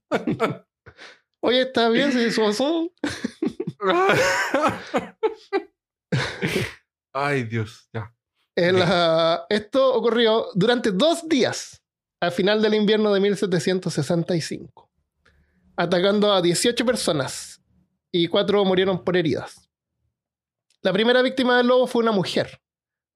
[1.41, 2.91] Oye, ¿está bien si Soissons?
[7.13, 8.15] Ay, Dios, ya.
[8.55, 11.83] El, ah, esto ocurrió durante dos días,
[12.21, 14.91] al final del invierno de 1765,
[15.77, 17.63] atacando a 18 personas
[18.11, 19.69] y cuatro murieron por heridas.
[20.83, 22.61] La primera víctima del lobo fue una mujer,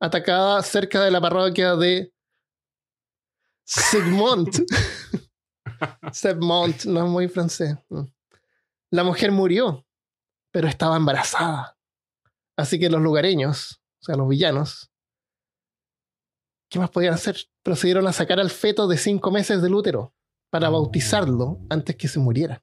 [0.01, 2.13] atacada cerca de la parroquia de
[3.65, 4.57] Segmont.
[6.13, 7.77] Segmont, no es muy francés.
[8.91, 9.85] La mujer murió,
[10.51, 11.77] pero estaba embarazada.
[12.57, 14.91] Así que los lugareños, sea, los villanos,
[16.71, 17.37] ¿qué más podían hacer?
[17.63, 20.15] Procedieron a sacar al feto de cinco meses del útero
[20.51, 22.63] para bautizarlo antes que se muriera.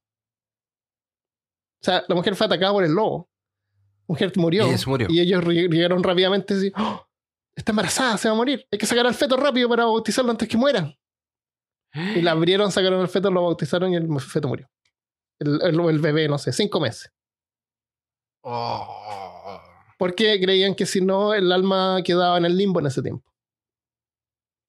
[1.82, 3.30] O sea, la mujer fue atacada por el lobo.
[4.00, 4.68] La mujer murió.
[4.72, 5.08] Y murió.
[5.10, 7.06] Y ellos llegaron rápidamente así, "Oh,
[7.56, 8.66] está embarazada, se va a morir.
[8.72, 10.98] Hay que sacar al feto rápido para bautizarlo antes que muera.
[11.94, 14.70] Y la abrieron, sacaron el feto, lo bautizaron y el feto murió.
[15.40, 17.12] El, el- el bebé, no sé, cinco meses.
[18.44, 19.23] Oh.
[19.98, 23.32] Porque creían que si no, el alma quedaba en el limbo en ese tiempo.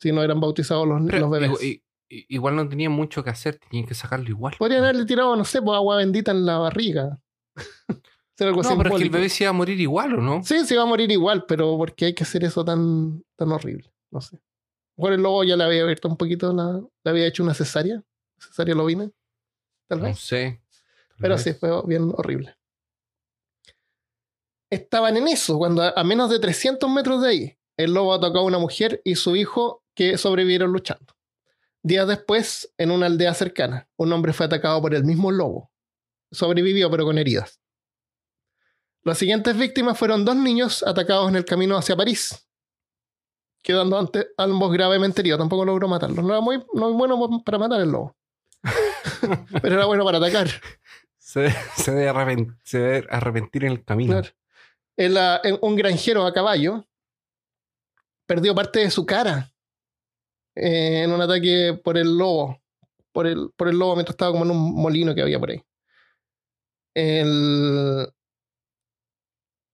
[0.01, 1.81] Si no eran bautizados los, Pero los bebés.
[2.09, 4.55] igual no tenían mucho que hacer, tenían que sacarlo igual.
[4.59, 7.19] Podrían haberle tirado, no sé, pues agua bendita en la barriga.
[8.41, 10.43] Algo No, pero es que el bebé se iba a morir igual, ¿o no?
[10.43, 13.53] Sí, se va a morir igual, pero ¿por qué hay que hacer eso tan, tan
[13.53, 13.93] horrible?
[14.11, 14.41] No sé.
[14.97, 18.03] Bueno, el lobo ya le había abierto un poquito, la, le había hecho una cesárea.
[18.39, 19.09] Cesárea lobina.
[19.89, 20.19] Tal No vez.
[20.19, 20.61] sé.
[21.11, 21.43] Tal Pero vez.
[21.45, 22.57] sí, fue bien horrible.
[24.75, 28.39] Estaban en eso, cuando a, a menos de 300 metros de ahí, el lobo atacó
[28.39, 31.15] a una mujer y su hijo que sobrevivieron luchando.
[31.83, 35.71] Días después, en una aldea cercana, un hombre fue atacado por el mismo lobo.
[36.31, 37.61] Sobrevivió, pero con heridas.
[39.03, 42.49] Las siguientes víctimas fueron dos niños atacados en el camino hacia París,
[43.63, 45.39] quedando ante, ambos gravemente heridos.
[45.39, 46.25] Tampoco logró matarlos.
[46.25, 48.17] No era muy, no muy bueno para matar el lobo,
[49.63, 50.49] pero era bueno para atacar.
[51.19, 54.13] Se, se debe arrepen- se debe arrepentir en el camino.
[54.15, 54.29] Claro.
[54.97, 56.87] En- un granjero a caballo
[58.27, 59.53] perdió parte de su cara
[60.55, 62.61] eh, en un ataque por el lobo.
[63.13, 65.63] Por el, por el lobo mientras estaba como en un molino que había por ahí.
[66.95, 68.09] El...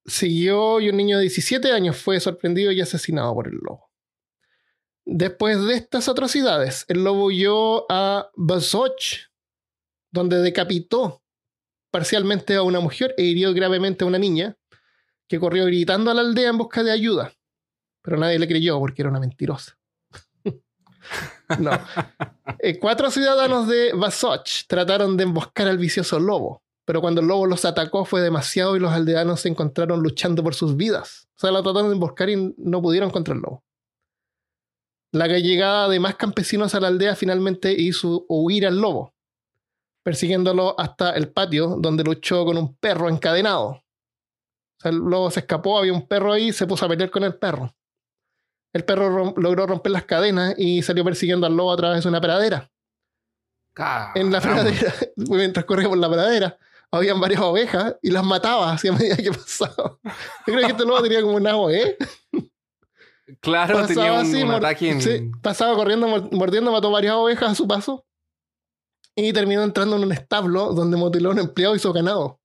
[0.07, 3.91] Siguió y un niño de 17 años fue sorprendido y asesinado por el lobo.
[5.05, 9.29] Después de estas atrocidades, el lobo huyó a Basoch,
[10.11, 11.23] donde decapitó
[11.91, 14.57] parcialmente a una mujer e hirió gravemente a una niña
[15.31, 17.33] que corrió gritando a la aldea en busca de ayuda.
[18.03, 19.79] Pero nadie le creyó porque era una mentirosa.
[21.61, 21.71] no.
[22.59, 27.47] Eh, cuatro ciudadanos de Basoch trataron de emboscar al vicioso lobo, pero cuando el lobo
[27.47, 31.29] los atacó fue demasiado y los aldeanos se encontraron luchando por sus vidas.
[31.37, 33.63] O sea, lo trataron de emboscar y no pudieron contra el lobo.
[35.13, 39.15] La llegada de más campesinos a la aldea finalmente hizo huir al lobo,
[40.03, 43.85] persiguiéndolo hasta el patio donde luchó con un perro encadenado.
[44.81, 47.11] O sea, el lobo se escapó, había un perro ahí y se puso a pelear
[47.11, 47.75] con el perro.
[48.73, 52.09] El perro rom- logró romper las cadenas y salió persiguiendo al lobo a través de
[52.09, 52.71] una pradera.
[54.15, 56.59] En la pradera, mientras corría por la pradera,
[56.91, 59.99] habían varias ovejas y las mataba así a medida que pasaba.
[60.05, 60.13] Yo
[60.55, 61.97] creo que este lobo tenía como una ¿eh?
[63.41, 65.01] Claro, tenía un, un mor- ataque en.
[65.03, 68.05] sí, pasaba corriendo, mor- mordiendo, mató varias ovejas a su paso.
[69.15, 72.40] Y terminó entrando en un establo donde mutiló a un empleado y su ganado.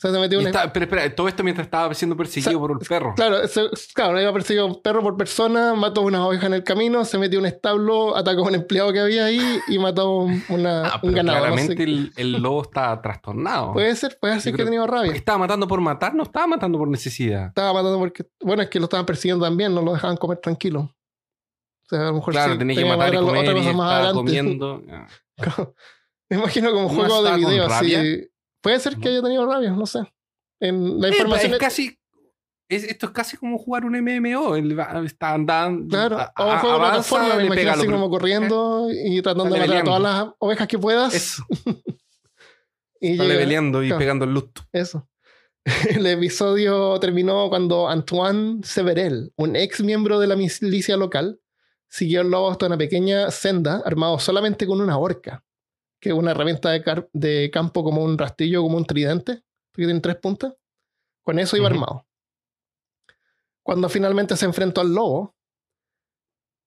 [0.00, 2.78] Sea, se metió Y está- pero espera, todo esto mientras estaba siendo perseguido por un
[2.78, 3.14] perro.
[3.16, 7.04] Claro, se- claro, iba perseguido un perro por persona, mató una oveja en el camino,
[7.04, 10.40] se metió en un establo, atacó a un empleado que había ahí y mató un,
[10.50, 11.38] una- Ah, un ganado.
[11.48, 13.72] no sé claramente el, el lobo está trastornado.
[13.72, 15.10] Puede ser, puede ser Yo que tenido rabia.
[15.10, 17.48] Estaba matando por matar, no estaba matando por necesidad.
[17.48, 18.24] Estaba matando porque.
[18.40, 20.80] Bueno, es que lo estaban persiguiendo también, no lo dejaban comer tranquilo.
[20.80, 23.48] O sea, a lo mejor Claro, sí, tenía que tenía matar y otra comer y
[23.48, 24.14] cosa más estaba adelante.
[24.16, 24.82] comiendo.
[26.30, 28.27] Me imagino como un ¿No juego de video así.
[28.60, 30.00] Puede ser que haya tenido rabia, no sé.
[30.60, 31.52] En la información.
[31.54, 31.98] es casi.
[32.68, 34.56] es- esto es casi como jugar un MMO.
[35.04, 35.88] Está andando.
[35.88, 39.76] Claro, a- o juego de avanza, plataforma, me así como corriendo y tratando de matar
[39.76, 41.14] a todas las ovejas que puedas.
[41.14, 41.44] Eso,
[43.00, 43.98] y está leveleando y claro.
[44.00, 44.62] pegando el luto.
[44.72, 45.08] Eso.
[45.90, 51.40] El episodio terminó cuando Antoine Severel, un ex miembro de la milicia local,
[51.88, 55.44] siguió el lobo hasta una pequeña senda armado solamente con una horca,
[56.00, 59.84] que es una herramienta de, car- de campo como un rastrillo, como un tridente, que
[59.84, 60.54] tiene tres puntas.
[61.24, 62.06] Con eso iba armado.
[63.62, 65.34] Cuando finalmente se enfrentó al lobo,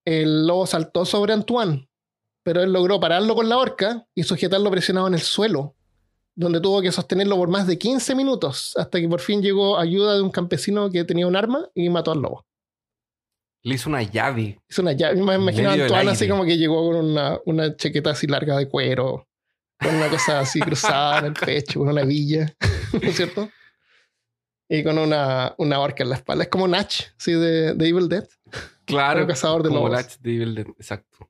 [0.05, 1.89] el lobo saltó sobre Antoine,
[2.43, 5.75] pero él logró pararlo con la horca y sujetarlo presionado en el suelo,
[6.35, 10.15] donde tuvo que sostenerlo por más de 15 minutos, hasta que por fin llegó ayuda
[10.15, 12.45] de un campesino que tenía un arma y mató al lobo.
[13.63, 14.59] Le hizo una llave.
[14.69, 15.21] Hizo una llave.
[15.21, 18.67] Me imagino a Antoine así como que llegó con una, una chaqueta así larga de
[18.67, 19.27] cuero,
[19.79, 22.51] con una cosa así cruzada en el pecho, con una villa,
[22.93, 23.49] ¿no es cierto?
[24.69, 26.43] Y con una, una horca en la espalda.
[26.45, 27.33] Es como Natch, ¿sí?
[27.33, 28.27] De, de Evil Dead.
[28.85, 29.21] Claro.
[29.21, 29.91] Un cazador de como lobos.
[29.91, 31.29] Latch de Evil Dead, Exacto.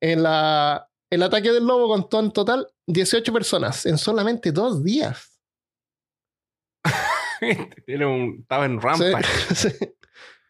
[0.00, 5.40] En la, el ataque del lobo contó en total 18 personas en solamente dos días.
[7.86, 9.22] Era un- estaba en rampa.
[9.54, 9.76] Sí, sí.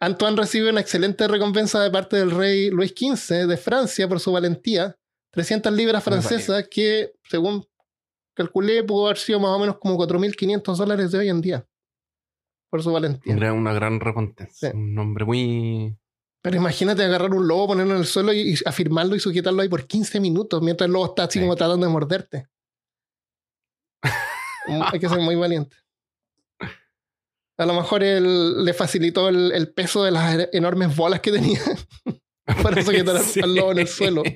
[0.01, 4.33] Antoine recibe una excelente recompensa de parte del rey Luis XV de Francia por su
[4.33, 4.97] valentía.
[5.33, 7.67] 300 libras francesas que, según
[8.35, 11.67] calculé, pudo haber sido más o menos como 4.500 dólares de hoy en día.
[12.71, 13.35] Por su valentía.
[13.35, 14.71] Era una gran recompensa.
[14.71, 14.77] Sí.
[14.77, 15.97] Un nombre muy.
[16.43, 19.87] Pero imagínate agarrar un lobo, ponerlo en el suelo y, afirmarlo y sujetarlo ahí por
[19.87, 21.41] 15 minutos mientras el lobo está así Sí.
[21.41, 22.47] como tratando de morderte.
[24.93, 25.77] Hay que ser muy valiente.
[27.59, 31.61] A lo mejor él le facilitó el, el peso de las enormes bolas que tenía
[32.63, 33.41] para sujetar al- Sí.
[33.41, 34.23] al lobo en el suelo.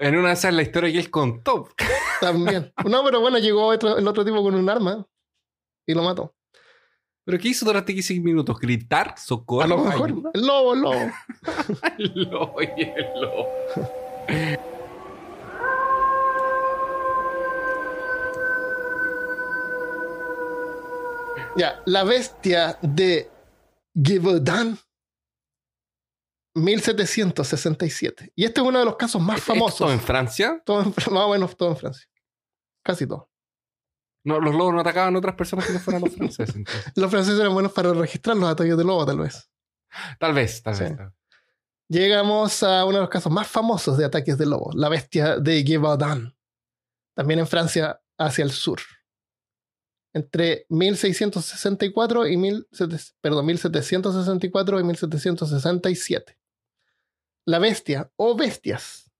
[0.00, 1.68] En una de esas la historia que él contó.
[2.20, 2.72] También.
[2.88, 5.04] No, pero bueno, llegó otro- el otro tipo con un arma
[5.86, 6.34] y lo mató.
[7.24, 8.58] ¿Pero qué hizo durante 15 minutos?
[8.58, 9.14] ¿Gritar?
[9.18, 9.64] ¿Socorro?
[9.64, 10.08] A lo mejor.
[10.10, 10.30] ayuda?
[10.34, 11.10] El lobo, el lobo.
[11.98, 13.48] El lobo y el lobo.
[21.58, 23.28] Ya, la bestia de
[24.00, 24.78] Gévaudan
[26.54, 28.32] 1767.
[28.34, 29.92] Y este es uno de los casos más ¿Esto famosos.
[29.92, 30.62] en Francia?
[30.64, 32.06] Todo en, Fr- más o menos todo en Francia.
[32.84, 33.30] Casi todo.
[34.24, 36.54] No, los lobos no atacaban a otras personas que no fueran los franceses.
[36.96, 39.50] Los franceses eran buenos para registrar los ataques de lobo, tal vez.
[40.18, 40.84] Tal vez, tal Sí.
[40.84, 40.96] vez.
[40.96, 41.14] tal.
[41.88, 45.64] Llegamos a uno de los casos más famosos de ataques de lobo, la bestia de
[45.64, 46.36] Gévaudan.
[47.16, 48.80] También en Francia, hacia el sur.
[50.14, 56.38] Entre 1664 y 1700 perdón, 1764 y 1767.
[57.46, 59.10] La bestia, o bestias,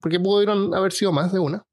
[0.00, 1.66] porque pudieron haber sido más de una,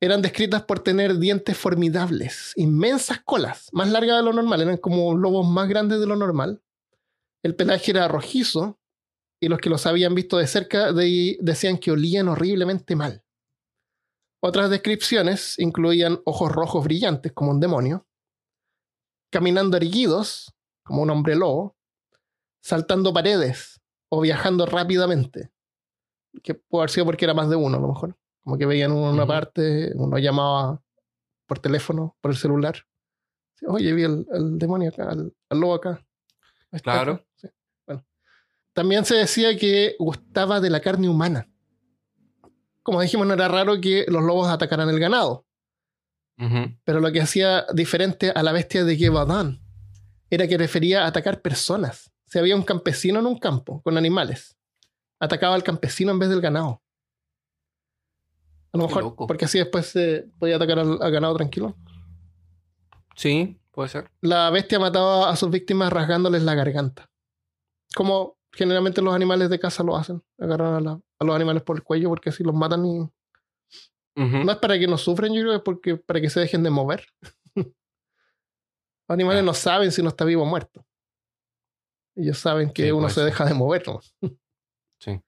[0.00, 5.16] eran descritas por tener dientes formidables, inmensas colas, más largas de lo normal, eran como
[5.16, 6.62] lobos más grandes de lo normal.
[7.42, 8.78] El pelaje era rojizo
[9.40, 13.22] y los que los habían visto de cerca de- decían que olían horriblemente mal.
[14.46, 18.06] Otras descripciones incluían ojos rojos brillantes como un demonio,
[19.28, 20.54] caminando erguidos
[20.84, 21.76] como un hombre lobo,
[22.62, 25.50] saltando paredes o viajando rápidamente.
[26.44, 28.16] Que puede haber sido porque era más de uno a lo mejor.
[28.44, 30.80] Como que veían uno en una parte, uno llamaba
[31.46, 32.86] por teléfono, por el celular.
[33.66, 36.06] Oye, vi al, al demonio acá, al, lobo acá.
[36.84, 37.26] Claro.
[37.34, 37.48] Sí,
[37.84, 38.06] bueno.
[38.72, 41.50] También se decía que gustaba de la carne humana.
[42.86, 45.44] Como dijimos, no era raro que los lobos atacaran el ganado.
[46.84, 49.60] Pero lo que hacía diferente a la bestia de Gévaudan
[50.30, 52.12] era que prefería atacar personas.
[52.26, 54.56] Si había un campesino en un campo con animales,
[55.18, 56.80] atacaba al campesino en vez del ganado.
[58.72, 61.76] A lo mejor, porque así después se podía atacar al, al ganado tranquilo.
[63.16, 64.12] Sí, puede ser.
[64.20, 67.10] La bestia mataba a sus víctimas rasgándoles la garganta.
[67.96, 70.22] Como generalmente los animales de caza lo hacen.
[70.38, 73.10] Agarran a, la- a los animales por el cuello porque así los matan y...
[74.18, 76.62] No es para que no sufren, yo creo que es porque, para que se dejen
[76.62, 77.06] de mover.
[77.54, 77.66] los
[79.08, 80.86] animales no saben si uno está vivo o muerto.
[82.16, 83.84] Ellos saben que Sí, uno se deja de mover.
[84.98, 85.20] Sí.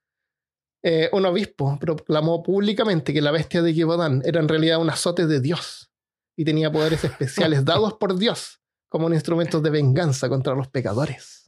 [0.83, 5.27] Eh, un obispo proclamó públicamente que la bestia de Gévaudan era en realidad un azote
[5.27, 5.91] de Dios
[6.35, 11.48] y tenía poderes especiales dados por Dios como un instrumento de venganza contra los pecadores.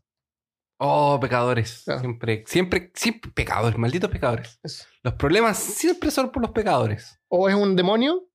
[0.83, 1.83] Oh, pecadores.
[1.85, 2.01] Claro.
[2.01, 4.59] Siempre, siempre, siempre pecadores, malditos pecadores.
[4.63, 4.87] Eso.
[5.03, 7.21] Los problemas siempre son por los pecadores.
[7.29, 8.27] O es un demonio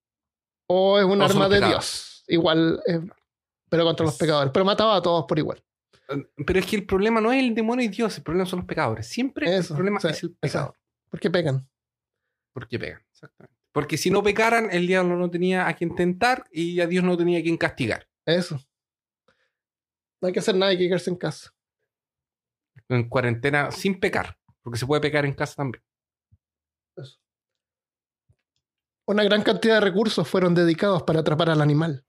[0.67, 1.71] o es un O arma de pecados.
[1.73, 2.23] Dios.
[2.27, 3.01] Igual, eh,
[3.67, 4.51] pero contra los Es- pecadores.
[4.53, 5.63] Pero mataba a todos por igual.
[6.45, 8.67] Pero es que el problema no es el demonio y Dios, el problema son los
[8.67, 9.07] pecadores.
[9.07, 10.75] Siempre Eso, el problema es el pecador.
[11.09, 11.67] ¿Por qué pecan?
[12.53, 13.55] Porque pegan, exactamente.
[13.71, 17.17] Porque si no pecaran, el diablo no tenía a quien tentar y a Dios no
[17.17, 18.07] tenía a quien castigar.
[18.23, 18.61] Eso.
[20.21, 21.51] No hay que hacer nada, hay que quedarse en casa.
[22.89, 25.83] En cuarentena sin pecar, porque se puede pecar en casa también.
[29.07, 32.05] Una gran cantidad de recursos fueron dedicados para atrapar al animal,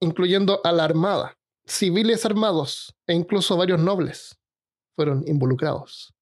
[0.00, 4.38] incluyendo a la armada, civiles armados e incluso varios nobles
[4.96, 6.14] fueron involucrados.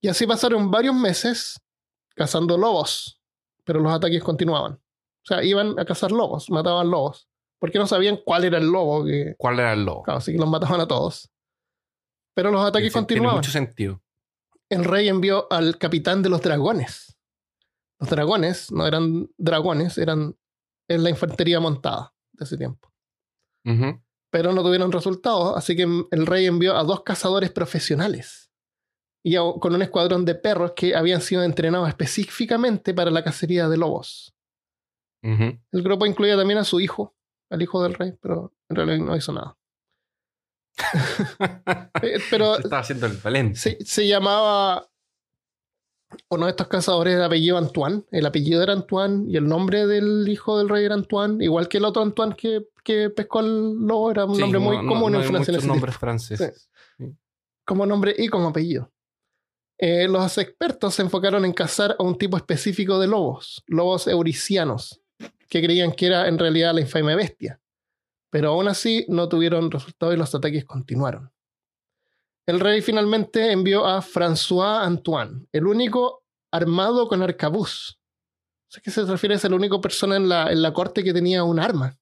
[0.00, 1.60] Y así pasaron varios meses
[2.14, 3.20] cazando lobos,
[3.64, 4.74] pero los ataques continuaban.
[4.74, 7.28] O sea, iban a cazar lobos, mataban lobos,
[7.58, 9.34] porque no sabían cuál era el lobo que...
[9.38, 10.02] ¿Cuál era el lobo?
[10.02, 11.29] Claro, así que los mataban a todos.
[12.34, 13.36] Pero los ataques Tiene- Tiene continuaban.
[13.36, 14.02] mucho sentido.
[14.68, 17.18] El rey envió al capitán de los dragones.
[17.98, 20.36] Los dragones no eran dragones, eran
[20.88, 22.92] en la infantería montada de ese tiempo.
[24.32, 28.50] Pero no tuvieron resultados, así que el rey envió a dos cazadores profesionales
[29.24, 33.68] y a- con un escuadrón de perros que habían sido entrenados específicamente para la cacería
[33.68, 34.34] de lobos.
[35.72, 37.14] El grupo incluía también a su hijo,
[37.50, 39.58] al hijo del rey, pero en realidad no hizo nada.
[42.30, 43.58] Pero Se estaba haciendo el valente.
[43.58, 44.86] se, se llamaba
[46.28, 48.02] uno de estos cazadores de apellido Antoine.
[48.10, 51.78] El apellido era Antoine y el nombre del hijo del rey era Antoine, igual que
[51.78, 55.12] el otro Antoine que, que pescó al lobo, era un Sí, nombre muy no- común
[55.12, 56.68] no en Francia muchos nombres franceses.
[57.64, 58.90] como nombre y como apellido.
[59.78, 65.00] Eh, los expertos se enfocaron en cazar a un tipo específico de lobos, lobos euricianos,
[65.48, 67.60] que creían que era en realidad la infame bestia.
[68.30, 71.32] Pero aún así no tuvieron resultado y los ataques continuaron.
[72.46, 77.98] El rey finalmente envió a François Antoine, el único armado con arcabuz.
[78.68, 79.34] ¿Sabes qué se refiere?
[79.34, 81.96] Es el único persona en la, en la corte que tenía un arma.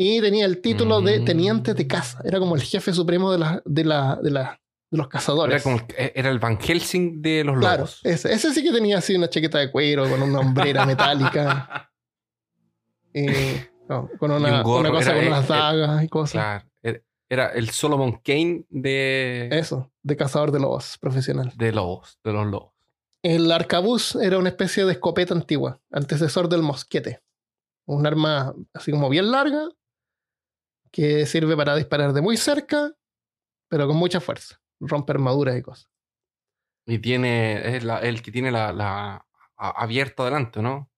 [0.00, 1.24] Y tenía el título de Mm.
[1.24, 2.20] teniente de caza.
[2.24, 4.60] Era como el jefe supremo de, la, de, la, de, la,
[4.90, 5.54] de los cazadores.
[5.54, 8.00] Era, como, el- era el Van Helsing de los Claro, lobos.
[8.04, 11.90] ese, ese sí que tenía así una chaqueta de cuero con una hombrera metálica.
[13.12, 13.26] y,
[13.88, 16.32] no, con una, un gorro, una cosa era- con eh, unas eh, dagas y cosas.
[16.32, 16.64] Claro.
[16.82, 21.52] Era, era el Solomon Kane de, Eso, de cazador de lobos profesional.
[21.56, 22.72] de lobos, de los lobos.
[23.22, 27.20] El arcabuz era una especie de escopeta antigua, antecesor del mosquete.
[27.86, 29.68] Un arma así como bien larga,
[30.90, 32.92] que sirve para disparar de muy cerca,
[33.68, 34.60] pero con mucha fuerza.
[34.80, 35.90] Rompe armaduras y cosas.
[36.86, 39.26] Y tiene, es la- el que tiene la, la
[39.56, 40.90] a- abierto adelante, ¿no?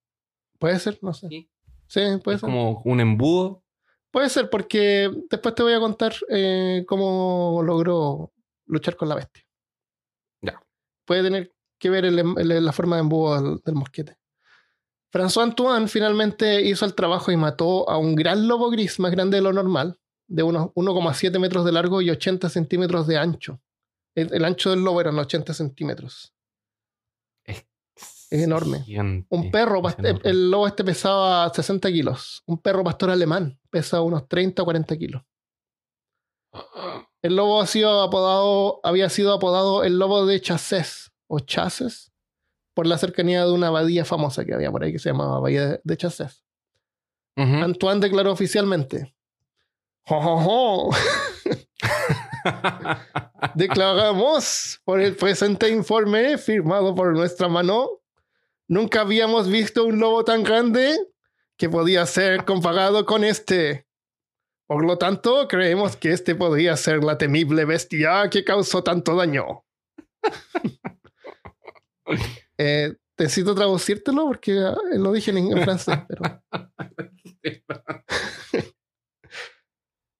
[0.58, 1.28] Puede ser, no sé.
[1.28, 1.49] Sí.
[1.90, 2.48] Sí, puede es ser.
[2.48, 3.64] como un embudo.
[4.12, 8.32] Puede ser, porque después te voy a contar eh, cómo logró
[8.66, 9.44] luchar con la bestia.
[10.40, 10.60] Ya.
[11.04, 14.16] Puede tener que ver el em- el- la forma de embudo del, del mosquete.
[15.12, 19.38] François Antoine finalmente hizo el trabajo y mató a un gran lobo gris más grande
[19.38, 23.60] de lo normal, de unos 1,7 metros de largo y 80 centímetros de ancho.
[24.14, 26.32] El, el ancho del lobo eran 80 centímetros.
[28.30, 28.82] Es enorme.
[28.84, 30.20] gigante, Un perro, enorme.
[30.24, 32.42] el lobo este pesaba 60 kilos.
[32.46, 35.22] Un perro pastor alemán pesa unos 30 o 40 kilos.
[37.22, 42.12] El lobo ha sido apodado, había sido apodado el lobo de Chasses o Chasses
[42.74, 45.80] por la cercanía de una abadía famosa que había por ahí que se llamaba Bahía
[45.82, 45.98] de-.
[47.36, 47.54] Ujú.
[47.64, 49.14] Antoine declaró oficialmente:
[50.06, 50.90] "Jo, jo, jo,
[53.54, 57.99] Declaramos por el presente informe firmado por nuestra mano.
[58.70, 60.96] Nunca habíamos visto un lobo tan grande
[61.58, 63.88] que podía ser comparado con este.
[64.68, 69.64] Por lo tanto, creemos que este podría ser la temible bestia que causó tanto daño.
[72.62, 75.96] Eh, necesito traducírtelo porque ah, lo dije en, en francés.
[76.08, 76.42] Pero...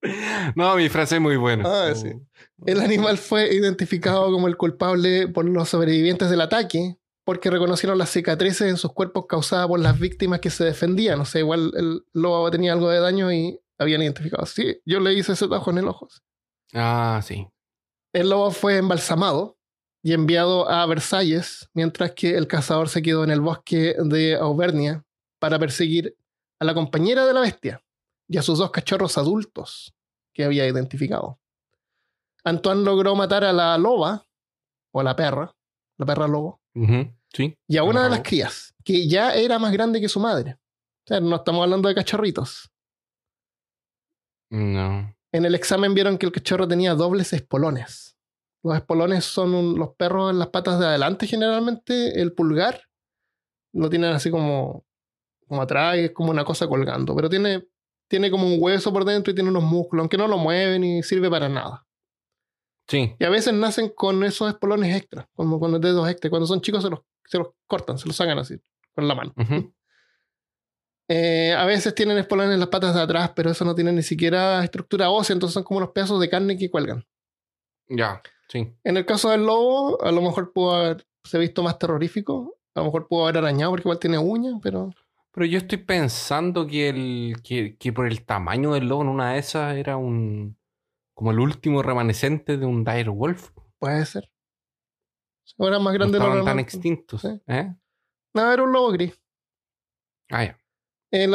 [0.55, 1.65] no, mi frase es muy buena.
[1.67, 2.13] Ah, sí.
[2.65, 7.00] El animal fue identificado como el culpable por los sobrevivientes del ataque
[7.31, 11.21] porque reconocieron las cicatrices en sus cuerpos causadas por las víctimas que se defendían.
[11.21, 14.45] O sea, igual el lobo tenía algo de daño y habían identificado.
[14.47, 16.09] Sí, yo le hice ese tajo en el ojo.
[16.75, 17.47] Ah, sí.
[18.13, 19.57] El lobo fue embalsamado
[20.03, 25.05] y enviado a Versalles, mientras que el cazador se quedó en el bosque de Auvernia
[25.39, 26.17] para perseguir
[26.59, 27.81] a la compañera de la bestia
[28.27, 29.95] y a sus dos cachorros adultos
[30.33, 31.39] que había identificado.
[32.43, 34.27] Antoine logró matar a la loba,
[34.91, 35.55] o a la perra,
[35.97, 37.57] la perra lobo, Ujú, Sí.
[37.69, 40.55] y a una de las crías, que ya era más grande que su madre.
[41.05, 42.71] O sea, no estamos hablando de cachorritos.
[44.51, 45.15] No.
[45.33, 48.17] En el examen vieron que el cachorro tenía dobles espolones.
[48.63, 52.21] Los espolones son un- los perros en las patas de adelante generalmente.
[52.21, 52.83] El pulgar
[53.73, 54.85] lo tienen así como,
[55.47, 57.15] como atrás y es como una cosa colgando.
[57.15, 57.65] Pero tiene,
[58.09, 61.03] tiene como un hueso por dentro y tiene unos músculos, aunque no lo mueven y
[61.05, 61.87] sirve para nada.
[62.89, 63.15] Sí.
[63.21, 66.29] Y a veces nacen con esos espolones extra, como con los dedos extra.
[66.29, 67.01] Cuando son chicos se los,
[67.31, 68.61] se los cortan, se los sacan así,
[68.95, 69.33] con la mano.
[71.13, 74.05] Eh, a veces tienen espolones en las patas de atrás, pero eso no tiene ni
[74.05, 77.05] siquiera estructura ósea, entonces son como unos pedazos de carne que cuelgan.
[77.89, 78.73] Ya, sí.
[78.85, 82.57] En el caso del lobo, a lo mejor pudo haberse visto más terrorífico.
[82.77, 84.95] A lo mejor pudo haber arañado porque igual tiene uñas, pero
[85.33, 89.33] Pero yo estoy pensando que, el, que, que por el tamaño del lobo en una
[89.33, 90.57] de esas era un.
[91.13, 93.51] como el último remanescente de un dire wolf.
[93.81, 94.31] puede ser.
[95.59, 96.65] Ahora más No grande lo estaban tan normal.
[96.65, 97.25] extintos.
[97.25, 97.41] ¿eh?
[98.35, 99.19] No, era un lobo gris.
[100.31, 100.59] Ah, ya.
[101.11, 101.35] El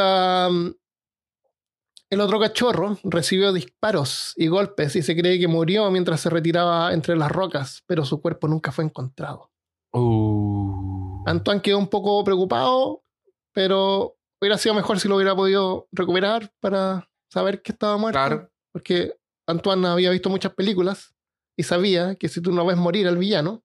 [2.22, 7.16] otro cachorro recibió disparos y golpes y se cree que murió mientras se retiraba entre
[7.18, 9.51] las rocas, pero su cuerpo nunca fue encontrado.
[9.91, 11.24] Uh.
[11.26, 13.03] Antoine quedó un poco preocupado,
[13.51, 18.20] pero hubiera sido mejor si lo hubiera podido recuperar para saber que estaba muerto.
[18.20, 18.51] Claro.
[18.72, 19.16] Porque
[19.47, 21.16] Antoine había visto muchas películas
[21.57, 23.63] y sabía que si tú no ves morir al villano,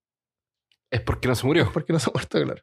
[0.90, 1.62] Es porque no se murió.
[1.64, 2.62] es porque no se ha muerto, claro.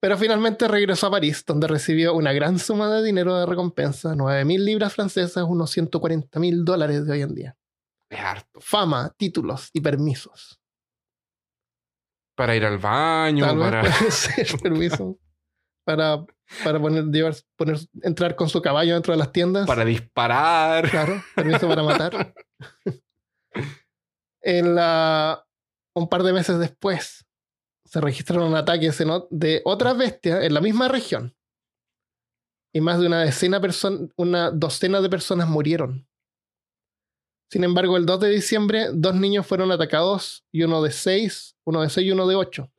[0.00, 4.58] Pero finalmente regresó a París, donde recibió una gran suma de dinero de recompensa, 9.000
[4.64, 7.56] libras francesas, unos 140.000 dólares de hoy en día.
[8.10, 8.60] Es harto.
[8.60, 10.60] Fama, títulos y permisos.
[12.36, 13.80] Para ir al baño, Tal vez para.
[13.82, 15.18] puede ser permiso
[15.84, 16.24] para,
[16.62, 19.66] para poner, llevar, poner, entrar con su caballo dentro de las tiendas.
[19.66, 20.90] para disparar.
[20.90, 22.34] Claro, permiso para matar.
[24.42, 25.44] En la,
[25.92, 27.25] un par de meses después,
[27.96, 31.34] se registraron ataques en de otras bestias en la misma región.
[32.74, 33.58] Y más de una decena
[34.18, 36.06] una docena de personas murieron.
[37.50, 41.80] Sin embargo, el 2 de diciembre, dos niños fueron atacados y uno de seis, uno
[41.80, 42.70] de seis y uno de ocho.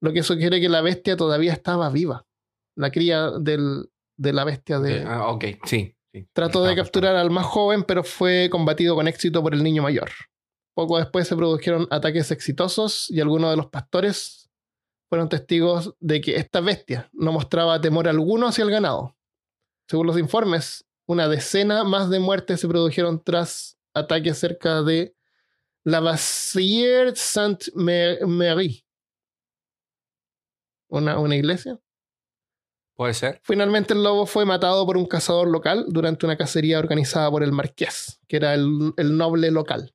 [0.00, 2.26] Lo que sugiere que la bestia todavía estaba viva.
[2.74, 5.94] La cría del, de la bestia de, Ah, ok, sí.
[6.10, 6.26] sí.
[6.32, 10.08] Trató de capturar al más joven, pero fue combatido con éxito por el niño mayor.
[10.74, 14.50] Poco después se produjeron ataques exitosos y algunos de los pastores
[15.08, 19.14] fueron testigos de que esta bestia no mostraba temor alguno hacia el ganado.
[19.86, 25.14] Según los informes, una decena más de muertes se produjeron tras ataques cerca de
[25.84, 28.86] la Bassière Sainte-Marie.
[30.88, 31.78] Una, una iglesia.
[32.94, 33.40] Puede ser.
[33.42, 37.52] Finalmente el lobo fue matado por un cazador local durante una cacería organizada por el
[37.52, 39.92] marqués, que era el, el noble local.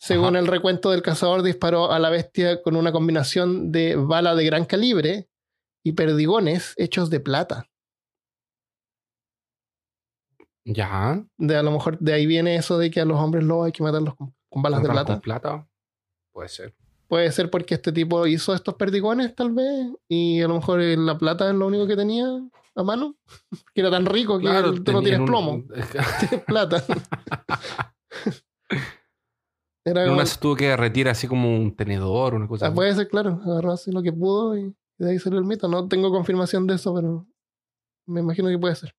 [0.00, 0.38] Según Ajá.
[0.38, 4.64] el recuento del cazador, disparó a la bestia con una combinación de bala de gran
[4.64, 5.28] calibre
[5.84, 7.66] y perdigones hechos de plata.
[10.64, 11.24] Ya.
[11.38, 13.72] De a lo mejor de ahí viene eso de que a los hombres lobos hay
[13.72, 15.20] que matarlos con, con balas de ¿Con plata.
[15.20, 15.68] plata?
[16.32, 16.74] Puede ser.
[17.08, 20.96] Puede ser porque este tipo hizo estos perdigones, tal vez, y a lo mejor eh,
[20.96, 22.24] la plata es lo único que tenía
[22.76, 23.16] a mano,
[23.74, 24.46] que era tan rico que
[24.84, 25.64] tú no tienes un- plomo.
[26.20, 26.84] Tienes plata.
[29.84, 32.74] Era En una se tuvo que derretir así como un tenedor, una cosa Ah, así.
[32.76, 33.40] puede ser, claro.
[33.44, 35.68] Agarró así lo que pudo y de ahí salió el mito.
[35.68, 37.26] No tengo confirmación de eso, pero
[38.06, 38.94] me imagino que puede ser.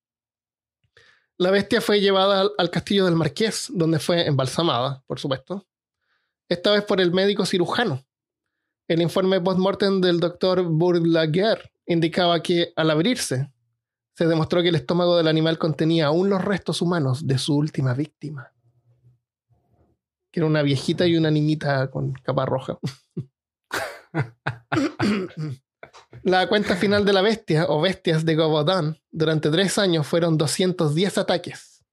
[1.38, 5.66] La bestia fue llevada al, al castillo del marqués, donde fue embalsamada, por supuesto.
[6.48, 8.02] Esta vez por el médico cirujano.
[8.88, 13.50] El informe post-mortem del doctor Bourlaguer indicaba que al abrirse,
[14.14, 17.94] se demostró que el estómago del animal contenía aún los restos humanos de su última
[17.94, 18.52] víctima.
[20.32, 22.78] Que era una viejita y una niñita con capa roja.
[26.22, 31.18] La cuenta final de la bestia o bestias de Gobodán durante tres años fueron 210
[31.18, 31.84] ataques,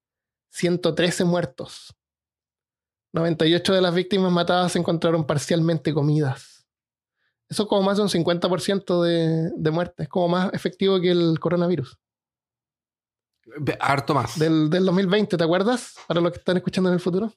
[0.49, 1.95] 113 muertos.
[3.13, 6.67] 98 de las víctimas matadas se encontraron parcialmente comidas.
[7.49, 10.03] Eso es como más de un 50% de, de muerte.
[10.03, 11.97] Es como más efectivo que el coronavirus.
[13.79, 14.37] Harto más.
[14.37, 15.95] Del, del 2020, ¿te acuerdas?
[16.07, 17.33] Para los que están escuchando en el futuro.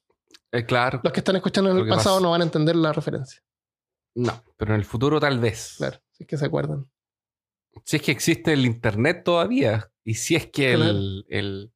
[0.53, 1.00] Eh, claro.
[1.03, 3.42] Los que están escuchando en el pasado pasa- no van a entender la referencia.
[4.14, 5.74] No, pero en el futuro tal vez.
[5.78, 6.90] Claro, si es que se acuerdan.
[7.84, 9.90] Si es que existe el internet todavía.
[10.05, 11.72] Y si es que el, el-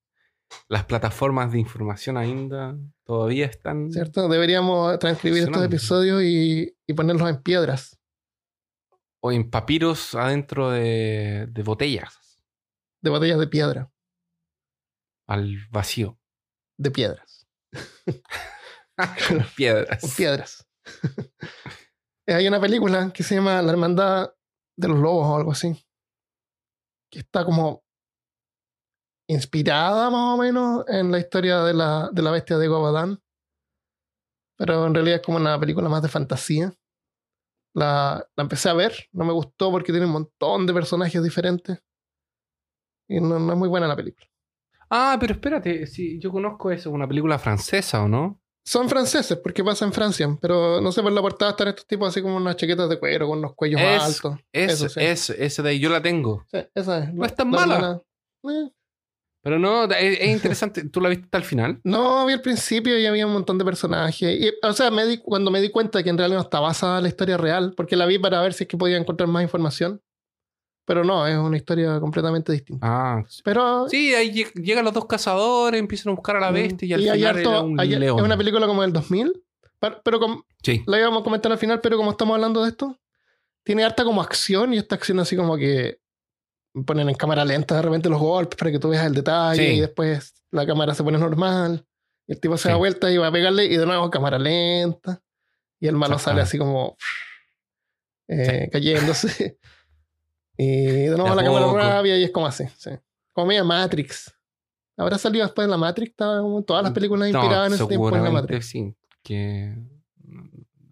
[0.68, 3.90] las plataformas de información ainda todavía están.
[3.90, 4.28] ¿Cierto?
[4.28, 7.98] Deberíamos transcribir estos episodios y, y ponerlos en piedras.
[9.20, 12.44] O en papiros adentro de, de botellas.
[13.02, 13.90] De botellas de piedra.
[15.26, 16.18] Al vacío.
[16.78, 17.46] De piedras.
[19.28, 20.00] Con piedras.
[20.00, 20.68] Con piedras.
[22.26, 24.32] Hay una película que se llama La Hermandad
[24.76, 25.72] de los Lobos o algo así.
[27.10, 27.84] Que está como
[29.28, 33.22] inspirada más o menos en la historia de la, de la bestia de Gobadán.
[34.58, 36.72] Pero en realidad es como una película más de fantasía.
[37.74, 41.78] La, la empecé a ver, no me gustó porque tiene un montón de personajes diferentes.
[43.08, 44.26] Y no, no es muy buena la película.
[44.90, 45.86] Ah, pero espérate.
[45.86, 46.90] Sí, yo conozco eso.
[46.90, 48.40] Una película francesa, ¿o no?
[48.68, 52.08] Son franceses, porque pasa en Francia, pero no sé, por la portada están estos tipos
[52.08, 54.40] así como unas chaquetas de cuero con los cuellos Es- altos.
[54.52, 55.00] Eso, sí.
[55.00, 56.44] ese de ahí yo la tengo.
[56.50, 57.14] Sí, esa es.
[57.14, 58.02] No es tan La mala.
[58.42, 58.70] Eh,
[59.42, 60.88] Pero no, es, es interesante.
[60.88, 61.80] ¿Tú la viste hasta el final?
[61.84, 64.40] No, vi al principio y había un montón de personajes.
[64.40, 66.96] Y, o sea, me di- cuando me di cuenta que en realidad no está basada
[66.96, 69.44] en la historia real, porque la vi para ver si es que podía encontrar más
[69.44, 70.02] información.
[70.86, 72.86] Pero no, es una historia completamente distinta.
[72.88, 76.86] Ah, Pero sí, ahí lleg- llegan los dos cazadores, empiezan a buscar a la bestia
[76.86, 77.10] y al Mm.
[77.10, 78.18] hay final harto- era un hay- león.
[78.20, 79.42] Es una película como del 2000,
[79.80, 80.82] pero, pero com- Sí.
[80.86, 82.96] la íbamos a comentar al final, pero como estamos hablando de esto,
[83.64, 85.98] tiene harta como acción y esta acción así como que
[86.86, 89.76] ponen en cámara lenta de repente los golpes para que tú veas el detalle Sí.
[89.78, 91.84] y después la cámara se pone normal
[92.28, 92.78] y el tipo se da Sí.
[92.78, 95.20] vuelta y va a pegarle y de nuevo cámara lenta
[95.80, 96.96] y el malo sale así como
[98.28, 99.58] eh, cayéndose
[100.56, 102.90] y de nuevo la cámara rabia y es como así, sí.
[103.32, 104.32] como media Matrix.
[104.96, 106.14] ¿Habrá salido después de la Matrix?
[106.16, 108.66] Como todas las películas inspiradas en ese tiempo en la Matrix.
[108.66, 108.94] sí.
[109.22, 109.76] Que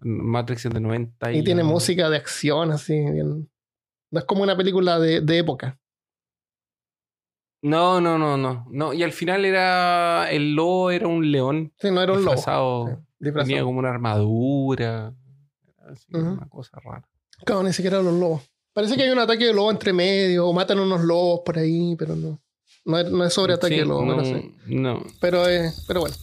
[0.01, 1.39] Matrix es de 90 y...
[1.39, 3.49] Y tiene música de acción, así, bien.
[4.11, 5.79] No es como una película de, de época.
[7.61, 8.93] No, no, no, no, no.
[8.93, 10.29] Y al final era...
[10.29, 12.31] El lobo era un león Sí, no era un lobo.
[12.35, 12.87] disfrazado.
[12.87, 13.47] Sí, disfrazado.
[13.47, 15.15] Tenía como una armadura.
[15.89, 16.05] Así.
[16.15, 17.09] Una cosa rara.
[17.43, 18.43] Claro, ni siquiera los lobos.
[18.75, 21.95] Parece que hay un ataque de lobo entre medio, o matan unos lobos por ahí,
[21.97, 22.41] pero no.
[22.83, 24.51] No es, no es sobre ataque Sí, de lobo, no, pero sí.
[24.67, 25.01] no.
[25.21, 26.15] Pero, eh, pero bueno.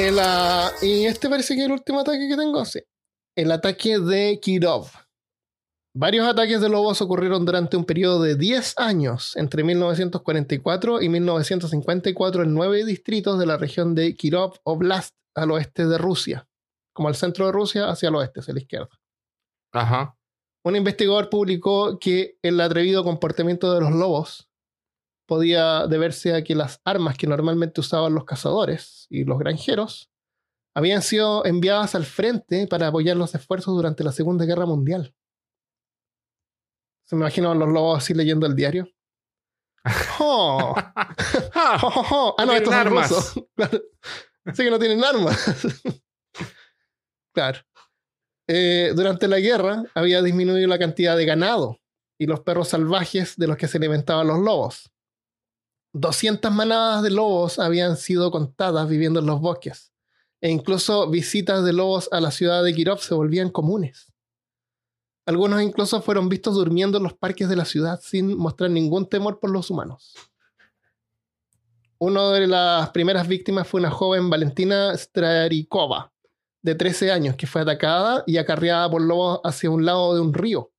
[0.00, 2.80] El, ah, y este parece que es el último ataque que tengo, sí.
[3.36, 4.88] El ataque de Kirov.
[5.94, 12.42] Varios ataques de lobos ocurrieron durante un periodo de 10 años, entre 1944 y 1954,
[12.42, 16.47] en nueve distritos de la región de Kirov Oblast, al oeste de Rusia,
[16.98, 18.88] como al centro de Rusia hacia el oeste, hacia la izquierda.
[19.72, 20.16] Ajá.
[20.64, 24.50] Un investigador publicó que el atrevido comportamiento de los lobos
[25.24, 30.10] podía deberse a que las armas que normalmente usaban los cazadores y los granjeros
[30.74, 35.14] habían sido enviadas al frente para apoyar los esfuerzos durante la Segunda Guerra Mundial.
[37.06, 38.88] Se me imagino a los lobos así leyendo el diario.
[40.18, 42.34] Oh, Ah, oh, oh, oh.
[42.36, 43.08] Ah, no, estos son armas.
[43.08, 43.44] rusos.
[43.54, 43.80] Claro.
[44.52, 45.38] Sí que no tienen armas.
[48.46, 51.80] Eh, durante la guerra había disminuido la cantidad de ganado
[52.18, 54.90] y los perros salvajes de los que se alimentaban los lobos.
[55.92, 59.92] 200 manadas de lobos habían sido contadas viviendo en los bosques.
[60.40, 64.12] E incluso visitas de lobos a la ciudad de Kirov se volvían comunes.
[65.26, 69.40] Algunos incluso fueron vistos durmiendo en los parques de la ciudad sin mostrar ningún temor
[69.40, 70.14] por los humanos.
[71.98, 76.12] Una de las primeras víctimas fue una joven Valentina Strarikova,
[76.62, 80.34] de 13 años, que fue atacada y acarreada por lobos hacia un lado de un
[80.34, 80.70] río.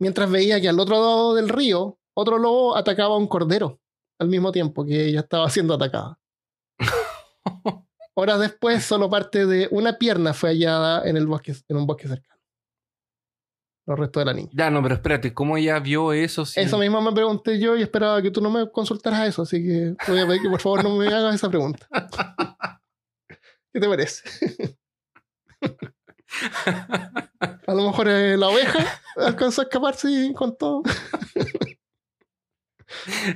[0.00, 3.80] Mientras veía que al otro lado del río, otro lobo atacaba a un cordero,
[4.18, 6.18] al mismo tiempo que ella estaba siendo atacada.
[8.14, 12.08] Horas después, solo parte de una pierna fue hallada en, el bosque, en un bosque
[12.08, 12.40] cercano.
[13.86, 14.50] Los restos de la niña.
[14.52, 16.44] Ya, no, pero espérate, ¿cómo ella vio eso?
[16.44, 19.62] si- Eso mismo me pregunté yo y esperaba que tú no me consultaras eso, así
[19.64, 21.88] que te voy a pedir que por favor no me hagas esa pregunta.
[23.72, 24.76] ¿Qué te parece?
[27.66, 30.82] A lo mejor eh, la oveja alcanzó a escaparse con todo.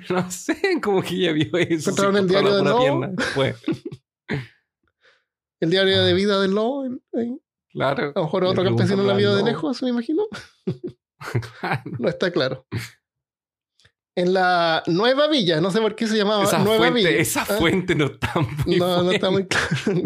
[0.08, 1.90] No sé, como que ella vio eso.
[1.90, 3.06] Encontraron el diario del lobo.
[3.08, 3.56] después.
[5.60, 6.84] El diario de vida del lobo.
[7.14, 7.38] ahí.
[7.70, 8.12] Claro.
[8.14, 10.24] A lo mejor otro campesino la vio de lejos, me imagino.
[11.60, 11.82] Claro.
[11.98, 12.66] No está claro.
[14.16, 17.10] En la nueva villa, no sé por qué se llamaba Esa, Nueva fuente, Villa.
[17.22, 18.34] esa Ah, fuente no está
[18.66, 20.02] muy No, no está muy claro.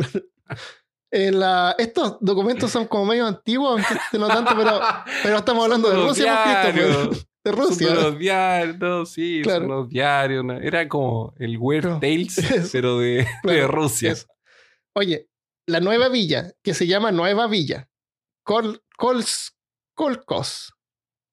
[1.17, 4.81] En la- estos documentos son como medio antiguos, este no tanto, pero,
[5.23, 7.27] pero estamos hablando de Son Rusia, pues, pues.
[7.45, 7.95] de Son Rusia.
[7.95, 9.61] los diarios, no, sí, Claro.
[9.61, 10.45] son los diarios.
[10.45, 10.55] ¿no?
[10.59, 12.01] Era como el Weird Claro.
[12.01, 12.69] Tales, Eso.
[12.73, 13.27] pero de,
[13.67, 14.12] Rusia.
[14.12, 14.27] Eso.
[14.95, 15.29] Oye,
[15.67, 17.89] la nueva villa, que se llama Nueva Villa,
[18.45, 19.53] Kol, Kols-
[19.95, 20.73] Kolkos.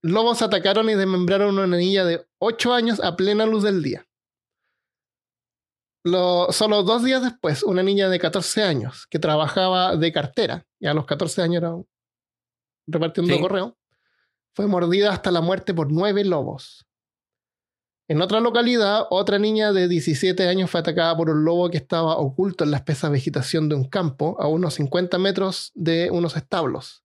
[0.01, 4.05] Lobos atacaron y desmembraron una niña de 8 años a plena luz del día.
[6.03, 10.87] Lo- solo dos días después, una niña de 14 años que trabajaba de cartera, y
[10.87, 11.75] a los 14 años era
[12.87, 13.39] repartiendo Sí.
[13.41, 13.77] correo,
[14.53, 16.85] fue mordida hasta la muerte por nueve lobos.
[18.09, 22.17] En otra localidad, otra niña de 17 años fue atacada por un lobo que estaba
[22.17, 27.03] oculto en la espesa vegetación de un campo a unos 50 metros de unos establos.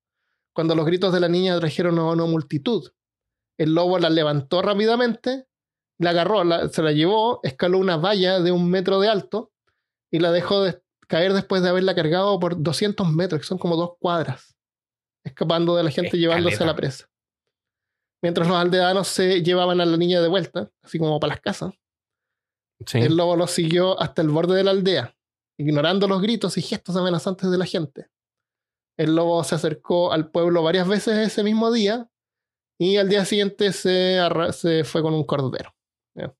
[0.52, 2.90] Cuando los gritos de la niña atrajeron a una multitud,
[3.58, 5.46] el lobo la levantó rápidamente,
[5.98, 9.50] la agarró, la- se la llevó, escaló una valla de un metro de alto
[10.10, 13.76] y la dejó de- caer después de haberla cargado por 200 metros, que son como
[13.76, 14.56] dos cuadras,
[15.24, 16.20] escapando de la gente Escaleta.
[16.36, 17.08] llevándose a la presa.
[18.22, 21.72] Mientras los aldeanos se llevaban a la niña de vuelta, así como para las casas,
[22.86, 22.98] Sí.
[22.98, 25.16] El lobo los siguió hasta el borde de la aldea,
[25.58, 28.06] ignorando los gritos y gestos amenazantes de la gente.
[28.96, 32.08] El lobo se acercó al pueblo varias veces ese mismo día
[32.78, 34.20] y al día siguiente se,
[34.52, 35.74] se fue con un cordero.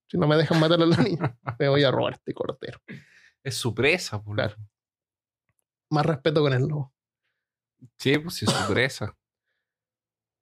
[0.07, 2.81] Si no me dejan matar a la niña, me voy a robar este cordero.
[3.43, 4.57] Es su presa, por Claro.
[5.91, 6.93] Más respeto con el lobo.
[7.99, 9.17] Sí, pues es su presa.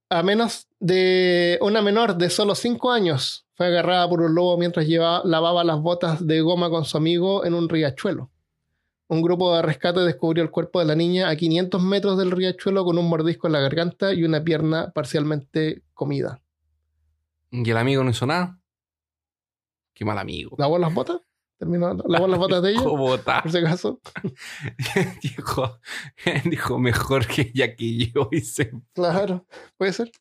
[0.09, 4.87] A menos de una menor de solo 5 años fue agarrada por un lobo mientras
[4.87, 8.31] llevaba, lavaba las botas de goma con su amigo en un riachuelo.
[9.09, 12.85] Un grupo de rescate descubrió el cuerpo de la niña a 500 metros del riachuelo
[12.85, 16.41] con un mordisco en la garganta y una pierna parcialmente comida.
[17.51, 18.59] Y el amigo no hizo nada.
[19.97, 20.55] Qué mal amigo.
[20.59, 21.23] ¿Lavó las botas?
[21.59, 21.95] ¿Terminó?
[22.07, 22.83] ¿Lavó las botas de ella?
[22.83, 23.43] Botar.
[23.43, 23.99] Por si acaso.
[25.23, 25.79] dijo,
[26.45, 28.73] dijo mejor que ella que yo se.
[28.93, 29.47] Claro,
[29.79, 30.13] puede ser.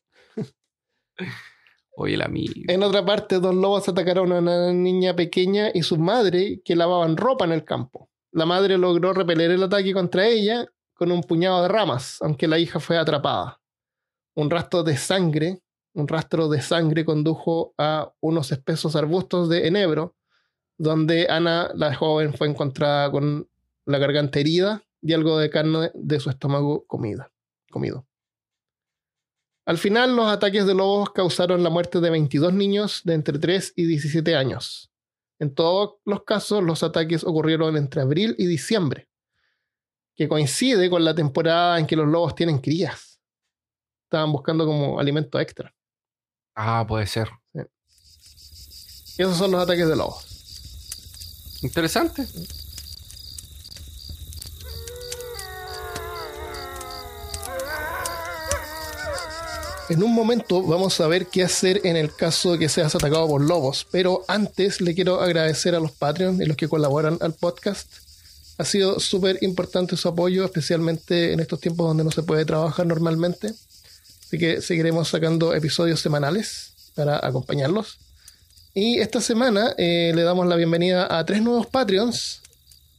[1.94, 2.54] Oye, el amigo.
[2.68, 7.18] En otra parte, dos lobos atacaron a una niña pequeña y su madre que lavaban
[7.18, 8.08] ropa en el campo.
[8.32, 12.58] La madre logró repeler el ataque contra ella con un puñado de ramas, aunque la
[12.58, 13.60] hija fue atrapada.
[14.34, 15.60] Un rastro de sangre,
[15.96, 20.14] un rastro de sangre condujo a unos espesos arbustos de enebro,
[20.76, 23.48] donde Ana, la joven, fue encontrada con
[23.86, 27.32] la garganta herida y algo de carne de su estómago comida,
[27.70, 28.06] comido.
[29.64, 33.72] Al final, los ataques de lobos causaron la muerte de 22 niños de entre 3
[33.74, 34.92] y 17 años.
[35.38, 39.08] En todos los casos, los ataques ocurrieron entre abril y diciembre,
[40.14, 43.18] que coincide con la temporada en que los lobos tienen crías.
[44.04, 45.75] Estaban buscando como alimento extra.
[46.56, 47.28] Ah, puede ser.
[47.54, 50.24] Y esos son los ataques de lobos.
[51.62, 52.26] Interesante.
[59.88, 63.28] En un momento vamos a ver qué hacer en el caso de que seas atacado
[63.28, 67.34] por lobos, pero antes le quiero agradecer a los Patreons y los que colaboran al
[67.34, 67.86] podcast.
[68.58, 72.86] Ha sido súper importante su apoyo, especialmente en estos tiempos donde no se puede trabajar
[72.86, 73.52] normalmente.
[74.26, 77.98] Así que seguiremos sacando episodios semanales para acompañarlos.
[78.74, 82.42] Y esta semana eh, le damos la bienvenida a tres nuevos Patreons,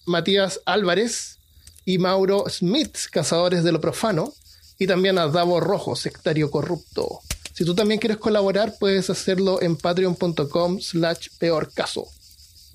[0.06, 1.40] Matías Álvarez
[1.84, 4.34] y Mauro Smith, cazadores de lo profano
[4.80, 7.20] y también a Davo Rojo, sectario corrupto.
[7.54, 12.08] Si tú también quieres colaborar, puedes hacerlo en patreon.com slash peor caso.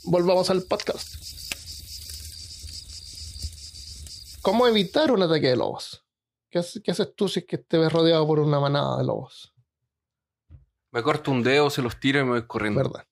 [0.02, 1.08] Volvamos al podcast.
[4.42, 6.01] ¿Cómo evitar un ataque de lobos?
[6.52, 9.04] ¿Qué, haces- qué haces tú si es que te ves rodeado por una manada de
[9.04, 9.52] lobos?
[10.92, 12.82] Me corto un dedo, se los tiro y me voy corriendo.
[12.82, 13.06] ¿Verdad?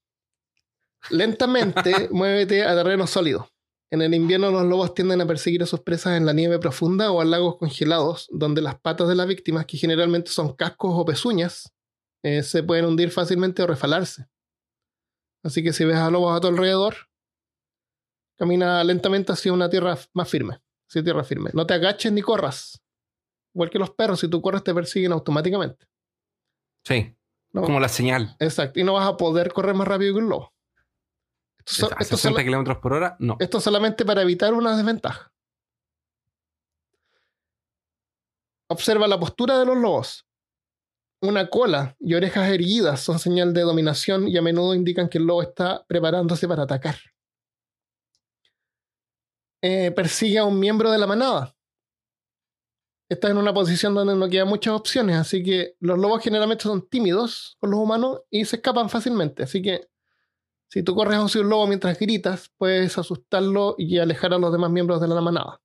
[1.08, 3.48] Lentamente muévete a terreno sólido.
[3.90, 7.10] En el invierno los lobos tienden a perseguir a sus presas en la nieve profunda
[7.10, 11.04] o a lagos congelados, donde las patas de las víctimas, que generalmente son cascos o
[11.06, 11.72] pezuñas,
[12.22, 14.26] eh, se pueden hundir fácilmente o refalarse.
[15.42, 16.94] Así que si ves a lobos a tu alrededor,
[18.38, 20.60] camina lentamente hacia una tierra más firme.
[20.88, 21.50] Hacia tierra firme.
[21.54, 22.80] No te agaches ni corras.
[23.54, 25.86] Igual que los perros, si tú corres te persiguen automáticamente.
[26.84, 27.14] Sí.
[27.52, 27.62] No.
[27.62, 28.36] Como la señal.
[28.38, 28.78] Exacto.
[28.78, 30.52] Y no vas a poder correr más rápido que un lobo.
[31.58, 33.36] Esto, so- a esto 60 solo- kilómetros por hora, no.
[33.40, 35.32] esto solamente para evitar una desventaja.
[38.68, 40.26] Observa la postura de los lobos.
[41.22, 45.24] Una cola y orejas erguidas son señal de dominación y a menudo indican que el
[45.24, 46.96] lobo está preparándose para atacar.
[49.62, 51.54] Eh, persigue a un miembro de la manada.
[53.10, 56.88] Está en una posición donde no quedan muchas opciones, así que los lobos generalmente son
[56.88, 59.42] tímidos con los humanos y se escapan fácilmente.
[59.42, 59.88] Así que
[60.68, 64.70] si tú corres hacia un lobo mientras gritas, puedes asustarlo y alejar a los demás
[64.70, 65.60] miembros de la manada.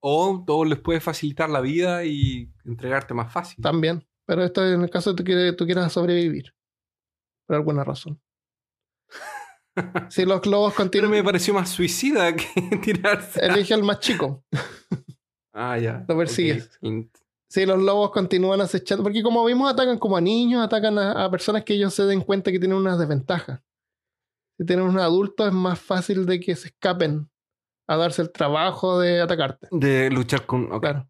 [0.00, 3.62] O todo les puede facilitar la vida y entregarte más fácil.
[3.62, 4.06] También.
[4.26, 6.54] Pero esto es en el caso de que tú quieras sobrevivir.
[7.46, 8.20] Por alguna razón.
[10.08, 12.46] Si los lobos Pero continúan, me pareció más suicida que
[12.82, 13.44] tirarse.
[13.44, 14.44] elige al más chico.
[15.52, 16.04] Ah, ya.
[16.08, 16.70] Lo persigues.
[16.82, 17.06] Ok.
[17.48, 21.30] Si los lobos continúan acechando, porque como vimos, atacan como a niños, atacan a, a
[21.30, 23.60] personas que ellos se den cuenta que tienen unas desventajas.
[24.58, 27.30] Si tienen un adulto, es más fácil de que se escapen
[27.86, 29.68] a darse el trabajo de atacarte.
[29.70, 30.80] De luchar con.
[30.80, 31.08] Claro.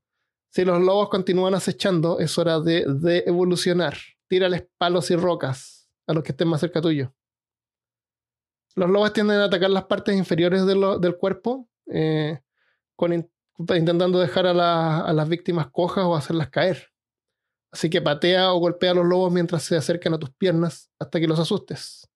[0.53, 3.97] Si los lobos continúan acechando, es hora de, de evolucionar.
[4.29, 7.15] Tírales palos y rocas a los que estén más cerca tuyo.
[8.77, 12.41] Los lobos tienden a atacar las partes inferiores de lo- del cuerpo, eh,
[12.95, 16.93] con in- intentando dejar a, la- a las víctimas cojas o hacerlas caer.
[17.73, 21.19] Así que patea o golpea a los lobos mientras se acercan a tus piernas hasta
[21.19, 22.09] que los asustes.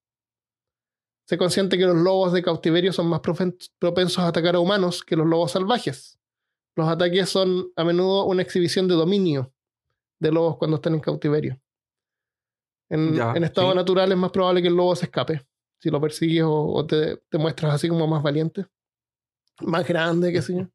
[1.27, 5.17] Sé consciente que los lobos de cautiverio son más propensos a atacar a humanos que
[5.17, 6.19] los lobos salvajes.
[6.77, 9.53] Los ataques son a menudo una exhibición de dominio
[10.19, 11.61] de lobos cuando están en cautiverio.
[12.89, 13.77] En, Ya, en estado sí.
[13.77, 15.47] natural es más probable que el lobo se escape.
[15.81, 18.67] Si lo persigues o, o te, te muestras así como más valiente.
[19.63, 20.67] Más grande, qué sé yo.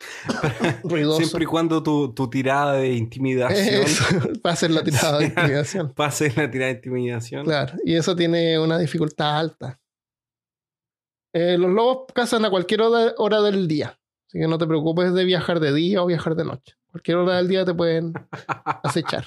[0.84, 1.18] Ruidoso.
[1.18, 4.04] Siempre y cuando tu, tu tirada de intimidación Eso,
[4.46, 5.92] va a ser la tirada de intimidación.
[5.94, 7.44] pase la tirada de intimidación.
[7.44, 9.80] Claro, y eso tiene una dificultad alta.
[11.32, 13.98] Eh, los lobos cazan a cualquier hora, hora del día.
[14.28, 16.74] Así que no te preocupes de viajar de día o viajar de noche.
[16.90, 18.12] Cualquier hora del día te pueden
[18.82, 19.24] acechar.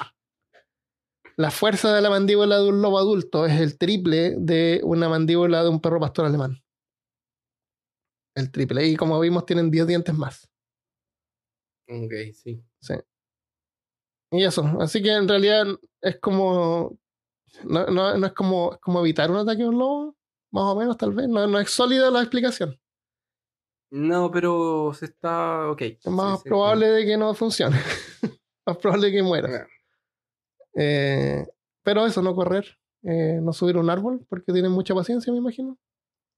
[1.40, 5.64] La fuerza de la mandíbula de un lobo adulto es el triple de una mandíbula
[5.64, 6.62] de un perro pastor alemán.
[8.36, 8.86] El triple.
[8.86, 10.50] Y como vimos, tienen 10 dientes más.
[11.88, 12.62] Ok, sí.
[14.32, 14.64] Y eso.
[14.82, 15.66] Así que en realidad
[16.02, 17.00] es como.
[17.64, 20.18] No, no- no es como, es como evitar un ataque de un lobo.
[20.52, 21.30] Más o menos, tal vez.
[21.30, 22.78] No, no es sólida la explicación.
[23.92, 25.72] No, pero se está.
[25.72, 25.82] Ok.
[25.84, 27.78] Es más Sí, sí, probable de que no funcione.
[28.68, 29.68] más probable de que muera.
[30.76, 31.46] Eh,
[31.84, 32.66] pero eso, no correr.
[33.04, 35.78] eh, no subir un árbol, porque tienen mucha paciencia, me imagino.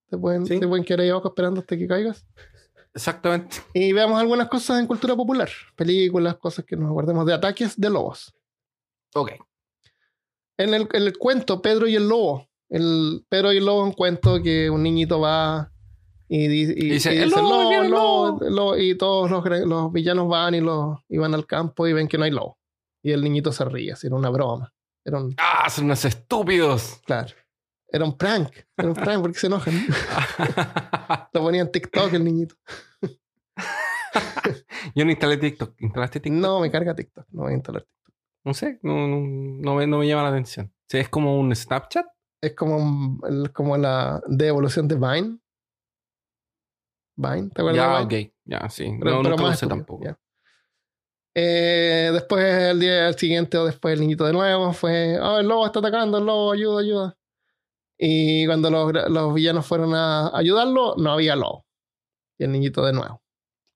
[0.10, 0.60] Te pueden, Sí.
[0.60, 2.24] te pueden quedar ahí abajo esperando hasta que caigas.
[2.94, 3.58] Exactamente.
[3.74, 5.50] Y veamos algunas cosas en cultura popular.
[5.76, 8.34] Películas, cosas que nos acordemos de ataques de lobos.
[9.16, 9.32] Ok.
[10.58, 12.48] En el, en el cuento Pedro y el Lobo.
[12.70, 15.72] El Pedro y el Lobo es un cuento que un niñito va
[16.28, 18.46] y, di- y- dice, y "El dice, lobo, "Lobo, viene el lobo", lobo.
[18.46, 22.08] el lobo", y todos los villanos van y, los, y van al campo y ven
[22.08, 22.58] que no hay lobo.
[23.04, 24.74] Y el niñito se ríe, así, era una broma.
[25.04, 25.70] Era un, ¡Ah!
[25.70, 27.02] Son unos estúpidos.
[27.06, 27.34] claro,
[27.88, 28.54] era un prank.
[28.78, 29.74] Era un prank porque se enojan.
[31.34, 32.56] Lo ponía en TikTok el niñito.
[34.96, 35.76] Yo no instalé TikTok.
[35.82, 36.42] ¿Instalaste TikTok?
[36.42, 37.26] No, me carga TikTok.
[37.32, 38.16] No voy a instalar TikTok.
[38.44, 38.80] No sé.
[38.84, 40.68] No, no, no me, no me llama la atención.
[40.68, 42.06] O sea, es como un Snapchat.
[42.42, 45.40] Es como, un- el- como la de evolución de Vine.
[47.16, 47.76] Vine, ¿te acuerdas?
[47.76, 48.26] Ya, de Vine?
[48.28, 48.34] ok.
[48.46, 48.92] Ya, sí.
[49.00, 50.04] Pero, no, pero más estúpido, tampoco.
[50.04, 50.20] ya.
[51.34, 55.66] Eh, después el día siguiente o después el niñito de nuevo fue, oh, el lobo
[55.66, 57.18] está atacando, el lobo, ayuda, ayuda.
[57.98, 61.66] Y cuando los, los villanos fueron a ayudarlo, no había lobo.
[62.38, 63.22] Y el niñito de nuevo.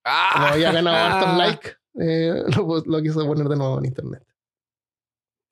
[0.04, 0.32] ¡Ah!
[0.34, 4.24] Como había ganado hartos likes, eh, lo, lo quiso poner de nuevo en internet.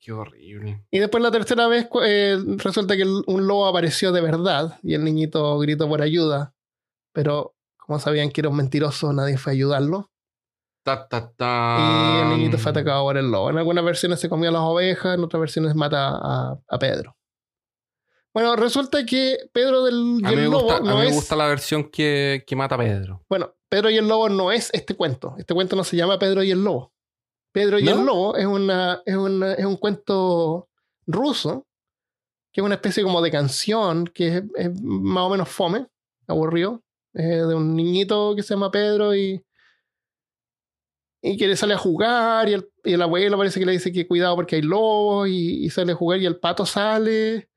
[0.00, 0.84] Qué horrible.
[0.90, 4.92] Y después la tercera vez eh, resulta que el- un lobo apareció de verdad y
[4.94, 6.54] el niñito gritó por ayuda.
[7.12, 10.10] Pero como sabían que era un mentiroso, nadie fue a ayudarlo.
[10.84, 11.78] Ta, ta, ta.
[11.80, 13.50] Y el niñito fue atacado por el lobo.
[13.50, 17.16] En algunas versiones se comió a las ovejas, en otras versiones mata a, a Pedro.
[18.34, 21.12] Bueno, resulta que Pedro del, y A mí, el lobo gusta, a no mí me
[21.12, 23.24] gusta la versión que, que mata a Pedro.
[23.28, 25.34] Bueno, Pedro y el lobo no es este cuento.
[25.38, 26.92] Este cuento no se llama Pedro y el lobo.
[27.52, 27.92] Pedro y ¿No?
[27.92, 30.68] el lobo es, una, es, una- es un cuento
[31.06, 31.66] ruso,
[32.52, 35.86] que es una especie como de canción, que es, es más o menos fome,
[36.26, 36.82] aburrido,
[37.14, 39.42] eh, de un niñito que se llama Pedro y,
[41.26, 43.90] y que le sale a jugar y el, y el abuelo parece que le dice
[43.92, 47.48] que cuidado porque hay lobos y, y sale a jugar y el pato sale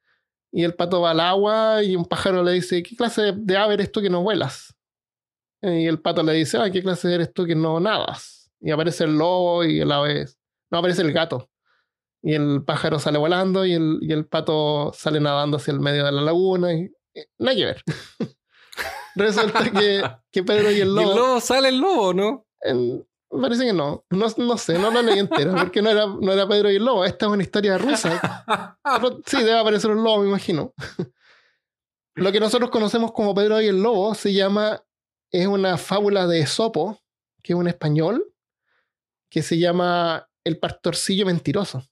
[0.54, 3.58] y el pato va al agua y un pájaro le dice, ¿qué clase de, de
[3.58, 4.74] ave eres tú que no vuelas?
[5.62, 8.50] Y el pato le dice, ¿qué clase eres tú que no nadas?
[8.62, 10.26] Y aparece el lobo y el ave...
[10.72, 11.50] No, aparece el gato.
[12.24, 16.06] Y el pájaro sale volando y el, y el pato sale nadando hacia el medio
[16.06, 16.74] de la laguna.
[16.74, 17.84] Y, y- nada que ver.
[19.16, 21.16] Resulta que, que Pedro y el Y el lobo...
[21.16, 22.46] lobo sale el lobo, ¿no?
[22.62, 24.06] en- parece que no.
[24.10, 24.28] no.
[24.38, 25.56] No sé, no lo leí entero.
[25.58, 27.06] Porque no era, no era Pedro y el lobo.
[27.06, 28.78] Esta es una historia rusa.
[28.84, 30.74] Pero sí, debe aparecer un lobo, me imagino.
[32.18, 34.84] Lo que nosotros conocemos como Pedro y el Lobo se llama,
[35.32, 37.00] es una fábula de Esopo,
[37.44, 38.34] que es un español,
[39.30, 41.84] que se llama El pastorcillo mentiroso.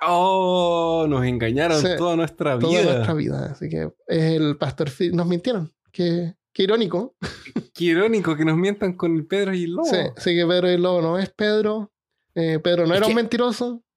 [0.00, 2.68] Oh, nos engañaron Sí, toda nuestra vida.
[2.68, 3.52] Toda nuestra vida.
[3.52, 5.74] Así que es el pastor, nos mintieron.
[5.92, 7.14] Qué, qué irónico.
[7.72, 9.84] Qué irónico que nos mientan con el Pedro y el lobo.
[9.84, 11.92] Sí, así que Pedro y el Lobo no es Pedro.
[12.34, 13.82] Eh, Pedro no Es era un mentiroso.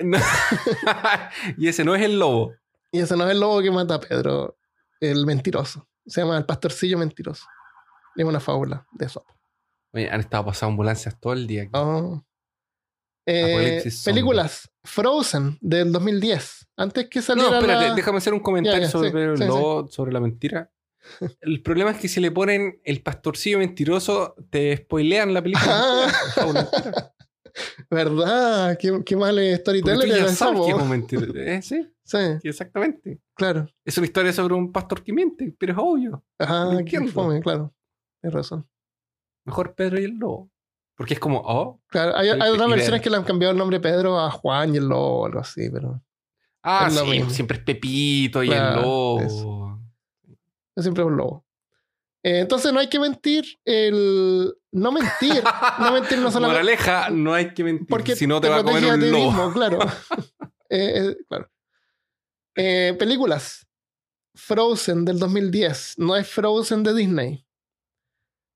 [0.00, 0.18] No.
[1.56, 2.52] y ese no es el lobo.
[2.90, 4.58] Y ese no es el lobo que mata a Pedro,
[4.98, 5.88] el mentiroso.
[6.04, 7.46] Se llama el pastorcillo mentiroso.
[8.16, 9.32] Es una fábula de Esopo.
[9.92, 11.62] Oye, han estado pasando ambulancias todo el día.
[11.62, 11.70] aquí.
[11.74, 12.24] Oh.
[13.24, 16.66] Eh, películas Frozen del 2010.
[16.76, 19.30] Antes que saliera No, espérate, la- déjame hacer un comentario Ya, ya, sobre sí, Pedro
[19.30, 20.72] y el sí, lobo, sobre la mentira.
[21.40, 25.64] El problema es que si le ponen el pastorcillo mentiroso, te spoilean la película.
[26.36, 27.10] Ah.
[27.88, 28.76] ¿Verdad?
[28.80, 30.26] Qué, qué mal storyteller era.
[30.26, 33.20] Eh, sí, Sí, sí, exactamente.
[33.34, 33.66] claro.
[33.84, 36.24] Es una historia sobre un pastor que miente, pero es obvio.
[36.38, 37.72] Ajá, qué fome, claro.
[38.20, 38.68] Tienes razón.
[39.46, 40.50] Mejor Pedro y el lobo.
[40.96, 41.80] Porque es como, oh.
[41.88, 43.00] Claro, hay, otras versiones ver.
[43.00, 45.70] que le han cambiado el nombre Pedro a Juan y el lobo o algo así,
[45.70, 46.02] pero
[46.62, 49.20] Ah, sí, siempre es Pepito y Claro, el lobo.
[49.20, 49.73] eso.
[50.76, 51.46] Yo siempre un lobo.
[52.22, 53.44] Eh, entonces no hay que mentir.
[53.64, 54.54] El...
[54.72, 55.42] No mentir.
[55.78, 56.62] No mentir no solamente.
[56.62, 57.86] Moraleja, no hay que mentir.
[57.88, 59.26] Porque si no te, va a comer un lobo.
[59.26, 59.78] mismo, claro.
[60.70, 61.48] Eh, eh, claro.
[62.56, 63.66] Eh, películas.
[64.34, 65.98] Frozen del 2010.
[65.98, 67.46] No es Frozen de Disney.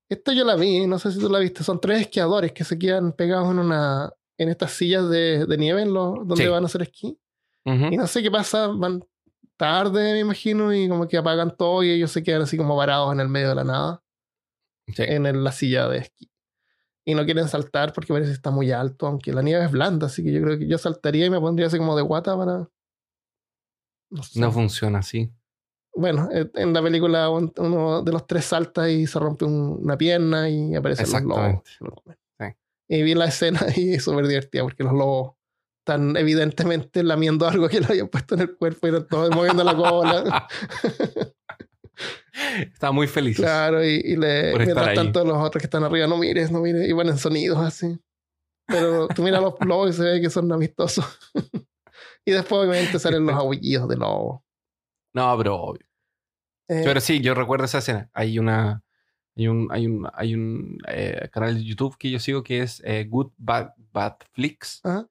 [0.09, 1.63] Esta yo la vi, no sé si tú la viste.
[1.63, 5.83] Son tres esquiadores que se quedan pegados en una en estas sillas de, de nieve
[5.83, 6.47] en lo- donde Sí.
[6.49, 7.17] van a hacer esquí.
[7.65, 9.03] Y no sé qué pasa, van
[9.59, 13.11] tarde, me imagino, y como que apagan todo y ellos se quedan así como varados
[13.13, 14.03] en el medio de la nada,
[14.87, 15.03] Sí.
[15.05, 16.31] en el- la silla de esquí.
[17.05, 20.07] Y no quieren saltar porque parece que está muy alto, aunque la nieve es blanda,
[20.07, 22.69] así que yo creo que yo saltaría y me pondría así como de guata para...
[24.11, 24.39] No sé.
[24.39, 25.31] No funciona así.
[25.93, 29.79] Bueno, eh, en la película un- uno de los tres salta y se rompe un-
[29.83, 31.63] una pierna y aparecen los lobos.
[31.65, 32.45] Sí.
[32.87, 35.35] Y vi la escena y es súper divertida porque los lobos
[35.89, 39.63] están evidentemente lamiendo algo que le habían puesto en el cuerpo y están todos moviendo
[39.63, 40.47] la cola.
[42.59, 43.35] Está muy feliz.
[43.35, 44.95] claro, y, y le, mientras ahí.
[44.95, 47.99] tanto los otros que están arriba, no mires, no mires, y ponen sonidos así.
[48.65, 51.05] Pero tú miras los lobos y se ve que son amistosos.
[52.25, 54.41] y después obviamente salen los aullidos de lobos.
[55.13, 55.85] No, pero obvio.
[56.69, 58.09] Eh, Pero sí, yo recuerdo esa escena.
[58.13, 58.83] Hay una.
[59.35, 62.81] Hay un, hay un, hay un eh, canal de YouTube que yo sigo que es
[62.85, 64.81] eh, Good Bad, Bad Flicks.
[64.83, 65.07] Ajá.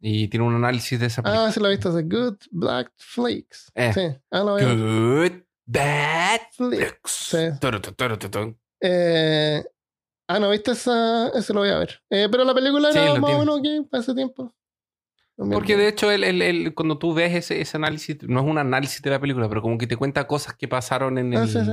[0.00, 1.48] Y tiene un análisis de esa película.
[1.48, 3.70] Ah, sí, la viste, hace Good Black Flakes.
[3.74, 3.92] Eh.
[3.92, 4.76] Sí, ah, veo.
[4.76, 6.40] Good Bad.
[6.52, 7.10] Flicks.
[7.10, 7.38] Sí.
[7.60, 7.92] Turu, tu,
[8.30, 8.56] tu.
[8.80, 9.62] Eh,
[10.26, 11.28] ah, no, viste esa.
[11.28, 12.00] Ese lo voy a ver.
[12.10, 14.54] Eh, pero la película Sí, era más o menos que para ese tiempo.
[15.36, 18.46] No Porque de hecho, el, el- el- cuando tú ves ese, ese análisis, no es
[18.46, 21.40] un análisis de la película, pero como que te cuenta cosas que pasaron en el.
[21.42, 21.72] Ah, sí, sí.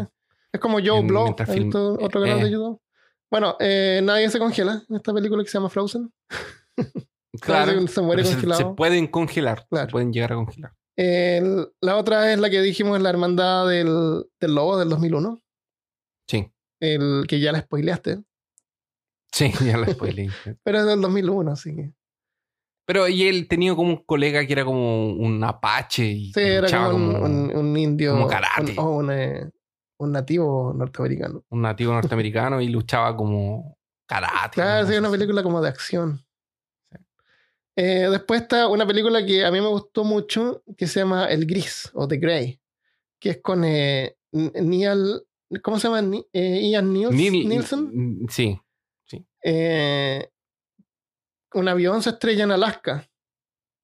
[0.51, 2.43] Es como Joe en- Blow, mientras ¿has film- visto otro canal eh.
[2.45, 2.81] de YouTube.
[3.29, 6.11] Bueno, eh, nadie se congela en esta película que se llama Frozen.
[7.41, 7.87] Claro.
[7.87, 8.59] Se muere se- congelado.
[8.59, 9.65] Se, pueden congelar.
[9.69, 9.87] Claro.
[9.87, 10.73] Se pueden llegar a congelar.
[10.95, 15.41] El- la otra es la que dijimos, la hermandad del, del lobo del 2001.
[16.27, 16.51] Sí.
[16.81, 18.23] El que ya la spoileaste.
[19.31, 20.29] Sí, ya lo spoileé.
[20.63, 21.93] Pero es del 2001, así que.
[22.87, 26.61] Pero y él tenía como un colega que era como un apache y Sí, era
[26.61, 28.11] luchaba como un, como un- un indio.
[28.13, 28.71] como karate.
[28.71, 29.49] un- o un, eh,
[29.99, 31.43] un nativo norteamericano.
[31.49, 33.77] un nativo norteamericano y luchaba como
[34.07, 34.53] karate.
[34.55, 36.21] Claro, sí, una película como de acción.
[37.79, 41.45] Eh, después está una película que a mí me gustó mucho, que se llama El
[41.45, 42.59] Gris, o The Grey,
[43.19, 45.21] que es con eh, Neil,
[45.61, 46.01] ¿cómo se llama?
[46.01, 48.25] Ni- eh, Ian Niels- Ni- Nielsen.
[48.29, 48.59] Sí.
[49.43, 50.27] Eh,
[51.53, 53.07] un avión se estrella en Alaska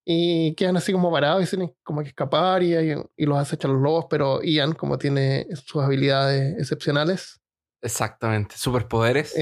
[0.03, 2.73] y quedan así como parados y tienen como que escapar y,
[3.15, 7.39] y los acechan los lobos, pero Ian, como tiene sus habilidades excepcionales,
[7.81, 8.55] Exactamente.
[8.57, 9.35] Superpoderes.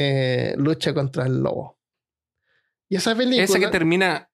[0.58, 1.80] lucha contra el lobo.
[2.89, 3.43] Y esa película...
[3.43, 4.30] esa que termina.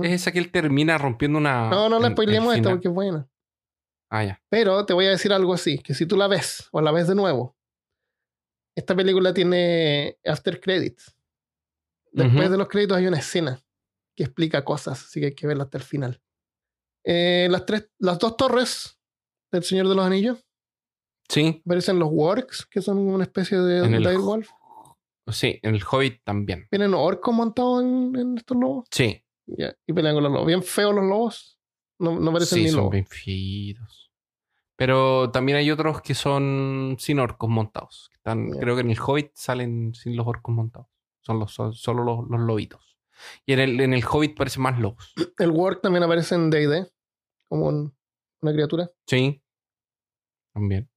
[0.00, 0.04] Mm.
[0.04, 1.68] Es esa que él termina rompiendo una.
[1.70, 3.28] No, no la spoilemos esta porque es buena.
[4.10, 4.42] Ah, ya.
[4.48, 7.08] Pero te voy a decir algo así, que si tú la ves o la ves
[7.08, 7.56] de nuevo,
[8.76, 11.16] esta película tiene after credits.
[12.12, 13.60] Después de los créditos hay una escena
[14.16, 16.22] que explica cosas, así que hay que verla hasta el final.
[17.04, 19.00] Eh, las, tres, las dos torres
[19.50, 20.44] del Señor de los Anillos
[21.28, 21.62] Sí.
[21.64, 24.48] aparecen los orcs, que son una especie de direwolf.
[25.32, 26.68] Sí, en el Hobbit también.
[26.70, 29.23] Vienen orcos montados en, en estos lobos Sí.
[29.46, 30.46] Y pelean con los lobos.
[30.46, 31.58] Bien feos los lobos.
[31.98, 32.92] No, no parecen sí, ni son lobos.
[32.92, 34.10] bien feitos.
[34.76, 38.10] Pero también hay otros que son sin orcos montados.
[38.12, 38.50] Están.
[38.50, 40.88] Creo que en el Hobbit salen sin los orcos montados.
[41.20, 42.96] Son, los, son solo los, los lobitos.
[43.46, 45.14] Y en el, en el Hobbit parecen más lobos.
[45.38, 46.90] El Work también aparece en D&D,
[47.48, 47.96] como un-
[48.42, 48.90] una criatura.
[49.06, 49.40] Sí.
[50.52, 50.90] También.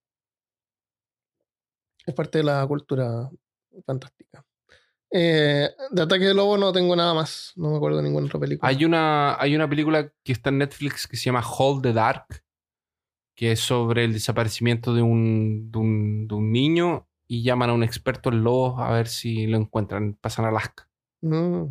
[2.05, 3.29] Es parte de la cultura
[3.85, 4.43] fantástica.
[5.12, 7.53] Eh, de Ataque de Lobo no tengo nada más.
[7.55, 8.68] No me acuerdo de ninguna otra película.
[8.70, 12.26] Hay una, hay una película que está en Netflix que se llama Hold the Dark,
[13.36, 17.74] que es sobre el desaparecimiento de un, de un, de un niño y llaman a
[17.74, 20.14] un experto en lobos a ver si lo encuentran.
[20.16, 20.88] Pasan a Alaska.
[21.22, 21.64] Mm,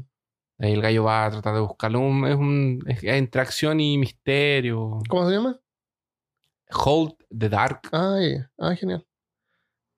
[0.59, 2.01] Ahí el gallo va a tratar de buscarlo.
[2.01, 5.01] Un- es, un, es entre acción y misterio.
[5.09, 5.61] ¿Cómo se llama?
[6.71, 7.83] Hold the Dark.
[7.93, 8.51] Ah, ya.
[8.59, 9.07] ah genial.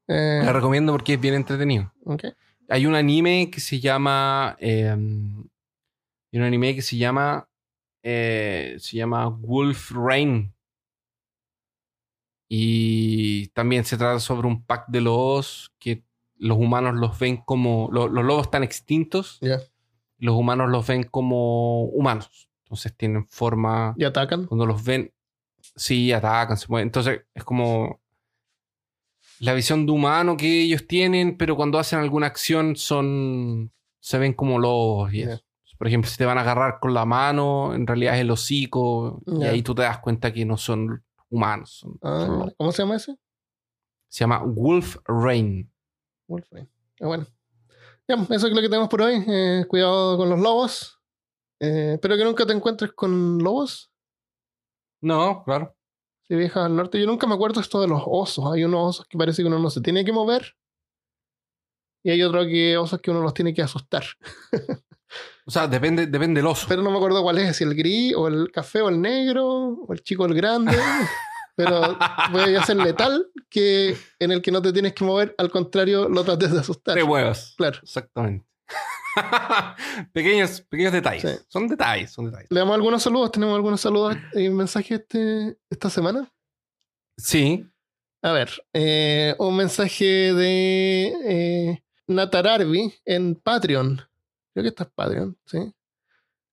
[0.08, 1.92] Eh, La recomiendo porque es bien entretenido.
[2.04, 2.24] ok.
[2.68, 4.56] Hay un anime que se llama.
[4.60, 7.48] eh, hay un anime que se llama.
[8.02, 10.54] eh, se llama Wolf Rain.
[12.48, 16.04] Y también se trata sobre un pack de lobos que
[16.36, 17.88] los humanos los ven como.
[17.92, 19.38] lo- los lobos están extintos.
[19.40, 19.58] Ya.
[20.18, 22.48] Los humanos los ven como humanos.
[22.64, 23.94] Entonces tienen forma.
[23.96, 24.46] Y atacan.
[24.46, 25.12] Cuando los ven,
[25.76, 26.88] sí, atacan, se mueven.
[26.88, 28.00] Entonces es como
[29.40, 34.32] la visión de humano que ellos tienen, pero cuando hacen alguna acción son se ven
[34.32, 35.12] como lobos.
[35.12, 35.42] y eso.
[35.76, 39.22] Por ejemplo, si te van a agarrar con la mano, en realidad es el hocico,
[39.26, 41.70] y ahí tú te das cuenta que no son humanos.
[41.80, 42.54] son- Ah, son.
[42.58, 43.16] ¿Cómo se llama ese?
[44.08, 45.70] Se llama Wolf Rain.
[46.26, 46.66] Wolfram.
[47.00, 47.26] Ah, bueno.
[48.08, 49.22] Ya, eso es lo que tenemos por hoy.
[49.28, 50.98] Eh, cuidado con los lobos.
[51.60, 53.92] Eh, espero que nunca te encuentres con lobos.
[55.00, 55.76] No, claro.
[56.28, 58.52] Si viajas al norte, yo nunca me acuerdo esto de los osos.
[58.52, 60.56] Hay unos osos que parece que uno no se tiene que mover.
[62.04, 64.04] Y hay otros que osos que uno los tiene que asustar.
[65.46, 66.66] O sea, depende, depende del oso.
[66.68, 69.46] Pero no me acuerdo cuál es, si el gris, o el café, o el negro,
[69.46, 70.76] o el chico, el grande.
[71.56, 71.98] Pero
[72.30, 76.22] puede ser letal que en el que no te tienes que mover, al contrario, lo
[76.22, 76.94] trates de asustar.
[76.94, 77.54] Te huevas.
[77.56, 77.78] Claro.
[77.82, 78.47] Exactamente.
[80.12, 81.22] pequeños, pequeños detalles.
[81.22, 81.44] Sí.
[81.48, 82.48] Son detalles, son detalles.
[82.50, 83.32] Le damos algunos saludos.
[83.32, 86.30] ¿Tenemos algunos saludos y mensajes este, esta semana?
[87.16, 87.66] Sí.
[88.22, 94.02] A ver, eh, un mensaje de eh, Natararvi en Patreon.
[94.52, 95.72] Creo que está en Patreon, sí.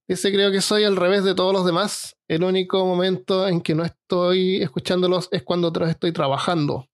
[0.07, 2.16] Dice, creo que soy al revés de todos los demás.
[2.28, 6.88] El único momento en que no estoy escuchándolos es cuando estoy trabajando.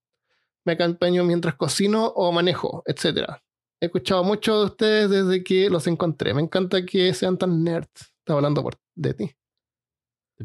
[0.63, 3.41] Me acompaño mientras cocino o manejo, etc.
[3.82, 6.34] He escuchado mucho de ustedes desde que los encontré.
[6.34, 8.13] Me encanta que sean tan nerds.
[8.19, 9.32] Está hablando por, de ti.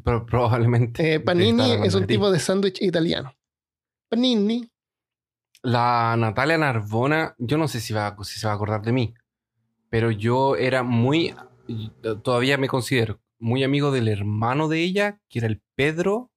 [0.02, 1.14] Pero probablemente.
[1.14, 2.14] Eh, panini es un ti.
[2.14, 3.34] tipo de sándwich italiano.
[4.08, 4.70] Panini.
[5.62, 9.14] La Natalia Narbona, yo no sé si, va, si se va a acordar de mí,
[9.90, 11.34] pero yo era muy,
[12.22, 16.30] todavía me considero muy amigo del hermano de ella, que era el Pedro.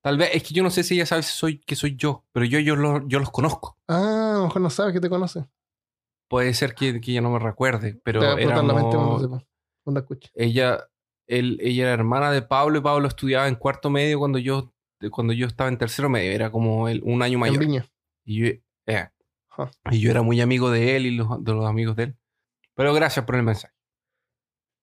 [0.00, 2.24] Tal vez, es que yo no sé si ella sabe si soy, que soy yo,
[2.32, 3.76] pero yo, yo, lo- yo los conozco.
[3.86, 5.44] Ah, a lo mejor no sabes que te conoce.
[6.28, 8.96] Puede ser que, que ella no me recuerde, pero la mente
[10.34, 10.88] ella,
[11.26, 14.72] él, ella era hermana de Pablo y Pablo estudiaba en cuarto medio cuando yo,
[15.10, 17.58] cuando yo estaba en tercero medio, era como un año En mayor.
[17.58, 17.86] Viña.
[18.24, 18.46] Y yo,
[18.86, 19.08] eh,
[19.90, 22.16] y yo era muy amigo de él y los- de los amigos de él.
[22.74, 23.74] Pero gracias por el mensaje.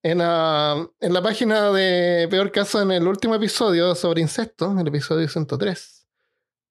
[0.03, 4.79] En la, en la página de Peor Caso, en el último episodio sobre incesto, en
[4.79, 5.94] el episodio 103,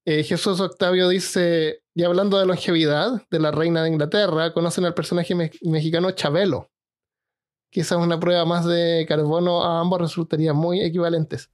[0.04, 4.94] eh, Jesús Octavio dice, y hablando de longevidad de la reina de Inglaterra, conocen al
[4.94, 6.70] personaje me- mexicano Chabelo.
[7.70, 11.50] Quizás una prueba más de carbono a ambos resultaría muy equivalentes.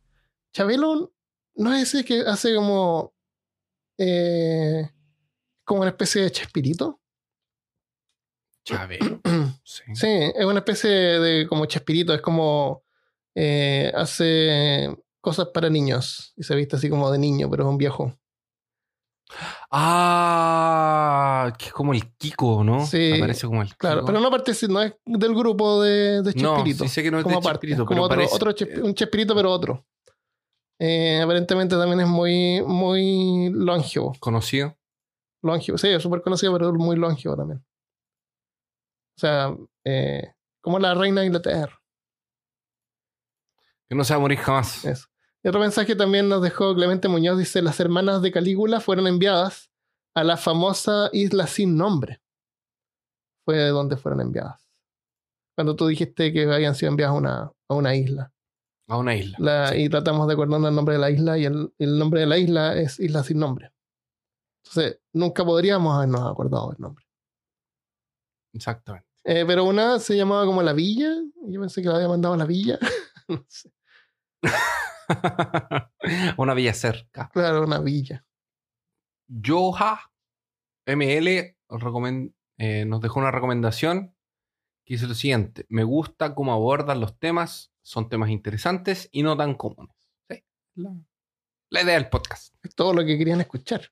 [0.53, 1.13] Chabelo
[1.55, 3.15] no es ese que hace como...
[3.99, 4.91] eh,
[5.65, 7.01] como una especie de chespirito.
[8.65, 9.21] Chabelo.
[9.63, 9.85] Sí.
[9.95, 12.83] Sí, es una especie de como Chespirito, es como
[13.37, 17.79] eh, hace cosas para niños y se viste así como de niño, pero es un
[17.79, 18.19] viejo.
[19.71, 22.85] Ah, que es como el Kiko, ¿no?
[22.87, 24.07] Sí, Aparece como el Claro, Kiko.
[24.07, 26.85] pero no participa, no es del grupo de, de No, Chespirito.
[26.85, 29.35] sí sé que no es como de Chespirito, como pero otro, otro Chesp- un Chespirito,
[29.35, 29.87] pero otro.
[30.79, 34.15] Eh, aparentemente también es muy, muy longevo.
[34.21, 34.77] conocido.
[35.43, 37.59] Longevo, sí, es súper conocido, pero muy longevo también.
[39.17, 39.55] O sea,
[39.85, 41.79] eh, como la reina de Inglaterra.
[43.89, 44.85] Que no se va a morir jamás.
[44.85, 45.07] Eso.
[45.43, 49.71] Y otro mensaje también nos dejó Clemente Muñoz, dice, las hermanas de Calígula fueron enviadas
[50.15, 52.21] a la famosa isla sin nombre.
[53.47, 54.69] Fue de donde fueron enviadas.
[55.57, 58.33] Cuando tú dijiste que habían sido enviadas a una, a una isla.
[58.89, 59.37] A una isla.
[59.41, 59.83] La- Sí.
[59.85, 62.39] Y tratamos de acordarnos el nombre de la isla y el, el nombre de la
[62.39, 63.73] isla es Isla sin nombre.
[64.63, 67.05] Entonces, nunca podríamos habernos acordado del nombre.
[68.53, 69.07] Exactamente.
[69.25, 71.15] Eh, pero una se llamaba como La Villa.
[71.47, 72.79] Yo pensé que la había mandado a La Villa.
[73.29, 73.71] no sé.
[76.37, 77.29] una villa cerca.
[77.33, 78.25] Claro, una villa.
[79.29, 80.11] Yoha
[80.87, 81.57] ML
[82.59, 84.15] eh, nos dejó una recomendación
[84.85, 89.37] que dice lo siguiente: Me gusta cómo abordan los temas, son temas interesantes y no
[89.37, 89.95] tan comunes.
[90.29, 90.95] Sí, la,
[91.71, 92.55] la idea del podcast.
[92.63, 93.83] Es todo lo que querían escuchar.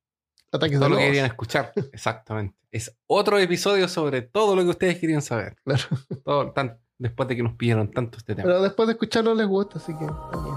[0.51, 1.73] Ataques Todo lo que querían escuchar.
[1.93, 2.57] Exactamente.
[2.71, 5.57] Es otro episodio sobre todo lo que ustedes querían saber.
[5.63, 5.85] Claro.
[6.25, 8.47] Todo, tan- después de que nos pidieron tanto este tema.
[8.47, 10.57] Pero después de escucharlo les gusta, así que también.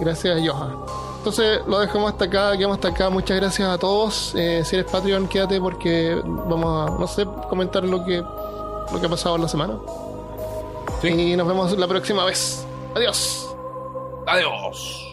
[0.00, 0.76] Gracias, Johan.
[1.18, 3.10] Entonces lo dejamos hasta acá, quedamos hasta acá.
[3.10, 4.34] Muchas gracias a todos.
[4.34, 9.06] Eh, si eres Patreon, quédate porque vamos a, no sé, comentar lo que, lo que
[9.06, 9.78] ha pasado en la semana.
[11.00, 11.08] Sí.
[11.08, 12.66] Y nos vemos la próxima vez.
[12.94, 13.54] Adiós.
[14.26, 15.11] Adiós.